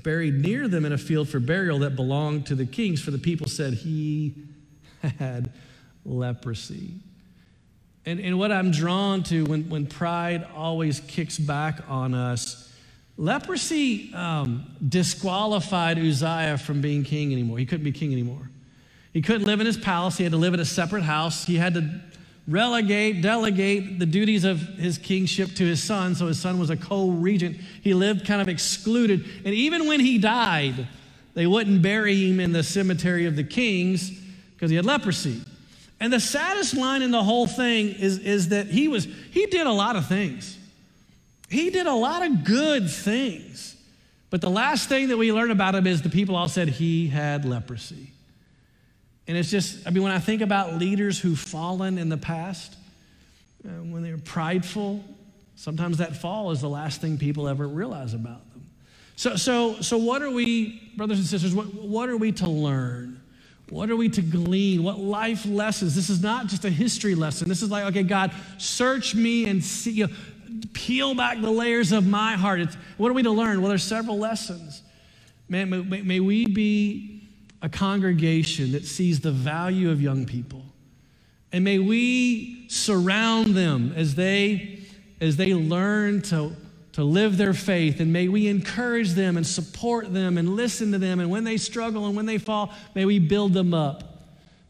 Buried 0.02 0.42
near 0.42 0.68
them 0.68 0.86
in 0.86 0.92
a 0.92 0.98
field 0.98 1.30
for 1.30 1.40
burial 1.40 1.78
that 1.80 1.96
belonged 1.96 2.48
to 2.48 2.56
the 2.56 2.66
kings, 2.66 3.00
for 3.00 3.12
the 3.12 3.20
people 3.20 3.48
said 3.48 3.76
he 3.76 4.34
had 5.20 5.52
leprosy. 6.06 6.94
And, 8.06 8.20
and 8.20 8.40
what 8.40 8.52
I'm 8.52 8.72
drawn 8.72 9.24
to 9.24 9.44
when, 9.46 9.70
when 9.70 9.86
pride 9.86 10.48
always 10.56 11.02
kicks 11.02 11.38
back 11.38 11.82
on 11.90 12.14
us, 12.14 12.74
leprosy 13.18 14.14
um, 14.14 14.66
disqualified 14.88 16.00
Uzziah 16.00 16.58
from 16.58 16.80
being 16.80 17.04
king 17.04 17.34
anymore. 17.34 17.58
He 17.58 17.66
couldn't 17.66 17.84
be 17.84 17.92
king 17.92 18.14
anymore. 18.14 18.50
He 19.12 19.22
couldn't 19.22 19.46
live 19.46 19.60
in 19.60 19.66
his 19.66 19.78
palace, 19.78 20.18
he 20.18 20.24
had 20.24 20.32
to 20.32 20.38
live 20.38 20.54
in 20.54 20.60
a 20.60 20.66
separate 20.66 21.04
house. 21.04 21.44
He 21.44 21.56
had 21.56 21.74
to 21.74 22.02
relegate, 22.48 23.22
delegate 23.22 24.00
the 24.00 24.06
duties 24.06 24.46
of 24.46 24.60
his 24.60 24.98
kingship 24.98 25.50
to 25.56 25.66
his 25.66 25.84
son, 25.84 26.16
so 26.16 26.28
his 26.28 26.40
son 26.40 26.60
was 26.60 26.70
a 26.70 26.78
co 26.78 27.10
regent. 27.10 27.58
He 27.82 27.94
lived 27.94 28.26
kind 28.26 28.42
of 28.42 28.48
excluded. 28.48 29.26
And 29.44 29.54
even 29.54 29.88
when 29.88 30.00
he 30.00 30.18
died, 30.18 30.88
they 31.34 31.46
wouldn't 31.46 31.82
bury 31.82 32.30
him 32.30 32.40
in 32.40 32.54
the 32.54 32.64
cemetery 32.64 33.26
of 33.26 33.36
the 33.36 33.44
kings 33.44 34.17
because 34.58 34.72
he 34.72 34.76
had 34.76 34.86
leprosy. 34.86 35.40
And 36.00 36.12
the 36.12 36.20
saddest 36.20 36.76
line 36.76 37.04
in 37.04 37.12
the 37.12 37.24
whole 37.24 37.48
thing 37.48 37.90
is, 37.90 38.18
is 38.18 38.50
that 38.50 38.68
he 38.68 38.88
was, 38.88 39.08
he 39.32 39.46
did 39.46 39.68
a 39.68 39.72
lot 39.72 39.96
of 39.96 40.08
things. 40.08 40.58
He 41.50 41.70
did 41.70 41.86
a 41.86 41.94
lot 41.94 42.26
of 42.26 42.44
good 42.44 42.90
things. 42.90 43.76
But 44.30 44.42
the 44.42 44.50
last 44.50 44.90
thing 44.90 45.10
that 45.10 45.18
we 45.18 45.32
learn 45.32 45.52
about 45.52 45.76
him 45.76 45.88
is 45.88 46.02
the 46.02 46.10
people 46.10 46.36
all 46.36 46.50
said 46.50 46.68
he 46.68 47.08
had 47.08 47.46
leprosy. 47.46 48.12
And 49.28 49.38
it's 49.38 49.52
just, 49.52 49.86
I 49.86 49.92
mean, 49.92 50.04
when 50.04 50.12
I 50.12 50.20
think 50.20 50.42
about 50.42 50.76
leaders 50.76 51.20
who've 51.20 51.40
fallen 51.40 51.98
in 51.98 52.10
the 52.10 52.18
past, 52.18 52.76
uh, 53.66 53.70
when 53.70 54.04
they're 54.04 54.18
prideful, 54.18 55.04
sometimes 55.56 56.00
that 56.00 56.16
fall 56.16 56.52
is 56.52 56.62
the 56.62 56.70
last 56.70 57.00
thing 57.00 57.18
people 57.18 57.48
ever 57.48 57.68
realize 57.68 58.14
about 58.14 58.52
them. 58.52 58.66
So, 59.16 59.36
so, 59.36 59.82
so 59.82 59.98
what 59.98 60.22
are 60.22 60.32
we, 60.32 60.92
brothers 60.96 61.20
and 61.20 61.28
sisters, 61.28 61.56
what, 61.56 61.74
what 61.74 62.10
are 62.10 62.18
we 62.18 62.32
to 62.34 62.50
learn? 62.50 63.07
What 63.70 63.90
are 63.90 63.96
we 63.98 64.10
to 64.10 64.22
glean? 64.22 64.84
What 64.84 65.00
life 65.00 65.46
lessons? 65.46 65.94
This 65.96 66.10
is 66.10 66.22
not 66.22 66.48
just 66.48 66.64
a 66.64 66.70
history 66.70 67.16
lesson. 67.16 67.50
This 67.50 67.62
is 67.62 67.70
like, 67.70 67.84
okay, 67.86 68.04
God, 68.04 68.32
search 68.58 69.14
me 69.14 69.50
and 69.50 69.64
see, 69.64 69.92
you 69.92 70.08
know, 70.08 70.14
peel 70.74 71.14
back 71.14 71.42
the 71.42 71.52
layers 71.52 71.92
of 71.92 72.08
my 72.08 72.34
heart. 72.34 72.62
It's, 72.62 72.76
what 72.98 73.10
are 73.10 73.14
we 73.14 73.24
to 73.24 73.32
learn? 73.32 73.62
Well, 73.62 73.70
there's 73.70 73.84
several 73.84 74.18
lessons. 74.18 74.84
Man, 75.50 75.70
may, 75.70 76.02
may 76.02 76.20
we 76.20 76.46
be 76.46 77.22
a 77.62 77.70
congregation 77.70 78.72
that 78.72 78.86
sees 78.86 79.20
the 79.20 79.32
value 79.32 79.92
of 79.92 80.02
young 80.02 80.26
people. 80.26 80.64
And 81.52 81.64
may 81.64 81.80
we 81.80 82.70
surround 82.70 83.56
them 83.56 83.94
as 83.96 84.16
they, 84.16 84.82
as 85.20 85.38
they 85.38 85.54
learn 85.54 86.22
to 86.24 86.56
to 86.98 87.04
live 87.04 87.38
their 87.38 87.54
faith. 87.54 88.00
And 88.00 88.12
may 88.12 88.28
we 88.28 88.48
encourage 88.48 89.12
them 89.12 89.38
and 89.38 89.46
support 89.46 90.12
them 90.12 90.36
and 90.36 90.56
listen 90.56 90.94
to 90.94 90.98
them. 90.98 91.20
And 91.20 91.30
when 91.30 91.44
they 91.44 91.58
struggle 91.58 92.08
and 92.08 92.16
when 92.16 92.26
they 92.26 92.40
fall, 92.40 92.74
may 92.96 93.06
we 93.06 93.20
build 93.20 93.54
them 93.54 93.72
up. 93.72 94.26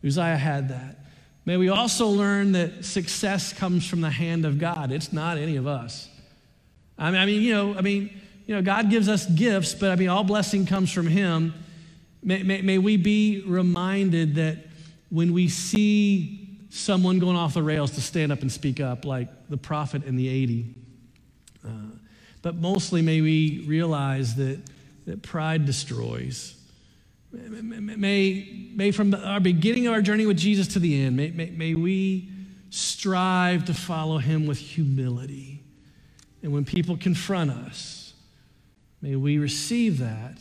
Uzziah 0.05 0.35
had 0.35 0.67
that. 0.67 0.99
May 1.45 1.55
we 1.55 1.69
also 1.69 2.07
learn 2.07 2.51
that 2.51 2.83
success 2.83 3.53
comes 3.53 3.87
from 3.87 4.01
the 4.01 4.09
hand 4.09 4.43
of 4.43 4.59
God. 4.59 4.91
It's 4.91 5.13
not 5.13 5.37
any 5.37 5.55
of 5.55 5.67
us. 5.67 6.09
I 6.97 7.11
mean, 7.11 7.21
I 7.21 7.25
mean, 7.25 7.41
you 7.41 7.53
know, 7.53 7.75
I 7.75 7.79
mean, 7.79 8.19
you 8.45 8.55
know, 8.55 8.61
God 8.61 8.89
gives 8.89 9.07
us 9.07 9.25
gifts, 9.25 9.73
but 9.73 9.91
I 9.91 9.95
mean, 9.95 10.09
all 10.09 10.25
blessing 10.25 10.65
comes 10.65 10.91
from 10.91 11.07
Him. 11.07 11.53
May, 12.21 12.43
may, 12.43 12.61
may 12.61 12.77
we 12.77 12.97
be 12.97 13.41
reminded 13.47 14.35
that 14.35 14.57
when 15.09 15.31
we 15.31 15.47
see 15.47 16.59
someone 16.71 17.19
going 17.19 17.37
off 17.37 17.53
the 17.53 17.63
rails 17.63 17.91
to 17.91 18.01
stand 18.01 18.33
up 18.33 18.41
and 18.41 18.51
speak 18.51 18.81
up, 18.81 19.05
like 19.05 19.29
the 19.47 19.55
prophet 19.55 20.03
in 20.03 20.17
the 20.17 20.27
80, 20.27 20.75
uh, 21.65 21.69
but 22.47 22.55
mostly 22.55 23.01
may 23.01 23.19
we 23.19 23.65
realize 23.67 24.35
that, 24.35 24.57
that 25.05 25.21
pride 25.21 25.65
destroys. 25.65 26.55
May, 27.33 28.71
may 28.73 28.91
from 28.91 29.13
our 29.13 29.41
beginning 29.41 29.85
of 29.85 29.91
our 29.91 30.01
journey 30.01 30.25
with 30.25 30.37
Jesus 30.37 30.65
to 30.69 30.79
the 30.79 31.03
end, 31.03 31.17
may, 31.17 31.29
may, 31.31 31.49
may 31.49 31.73
we 31.73 32.29
strive 32.69 33.65
to 33.65 33.73
follow 33.73 34.17
him 34.17 34.47
with 34.47 34.59
humility. 34.59 35.61
And 36.41 36.53
when 36.53 36.63
people 36.63 36.95
confront 36.95 37.51
us, 37.51 38.13
may 39.01 39.17
we 39.17 39.39
receive 39.39 39.97
that 39.97 40.37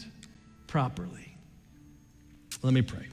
properly. 0.68 1.36
Let 2.62 2.72
me 2.72 2.82
pray. 2.82 3.08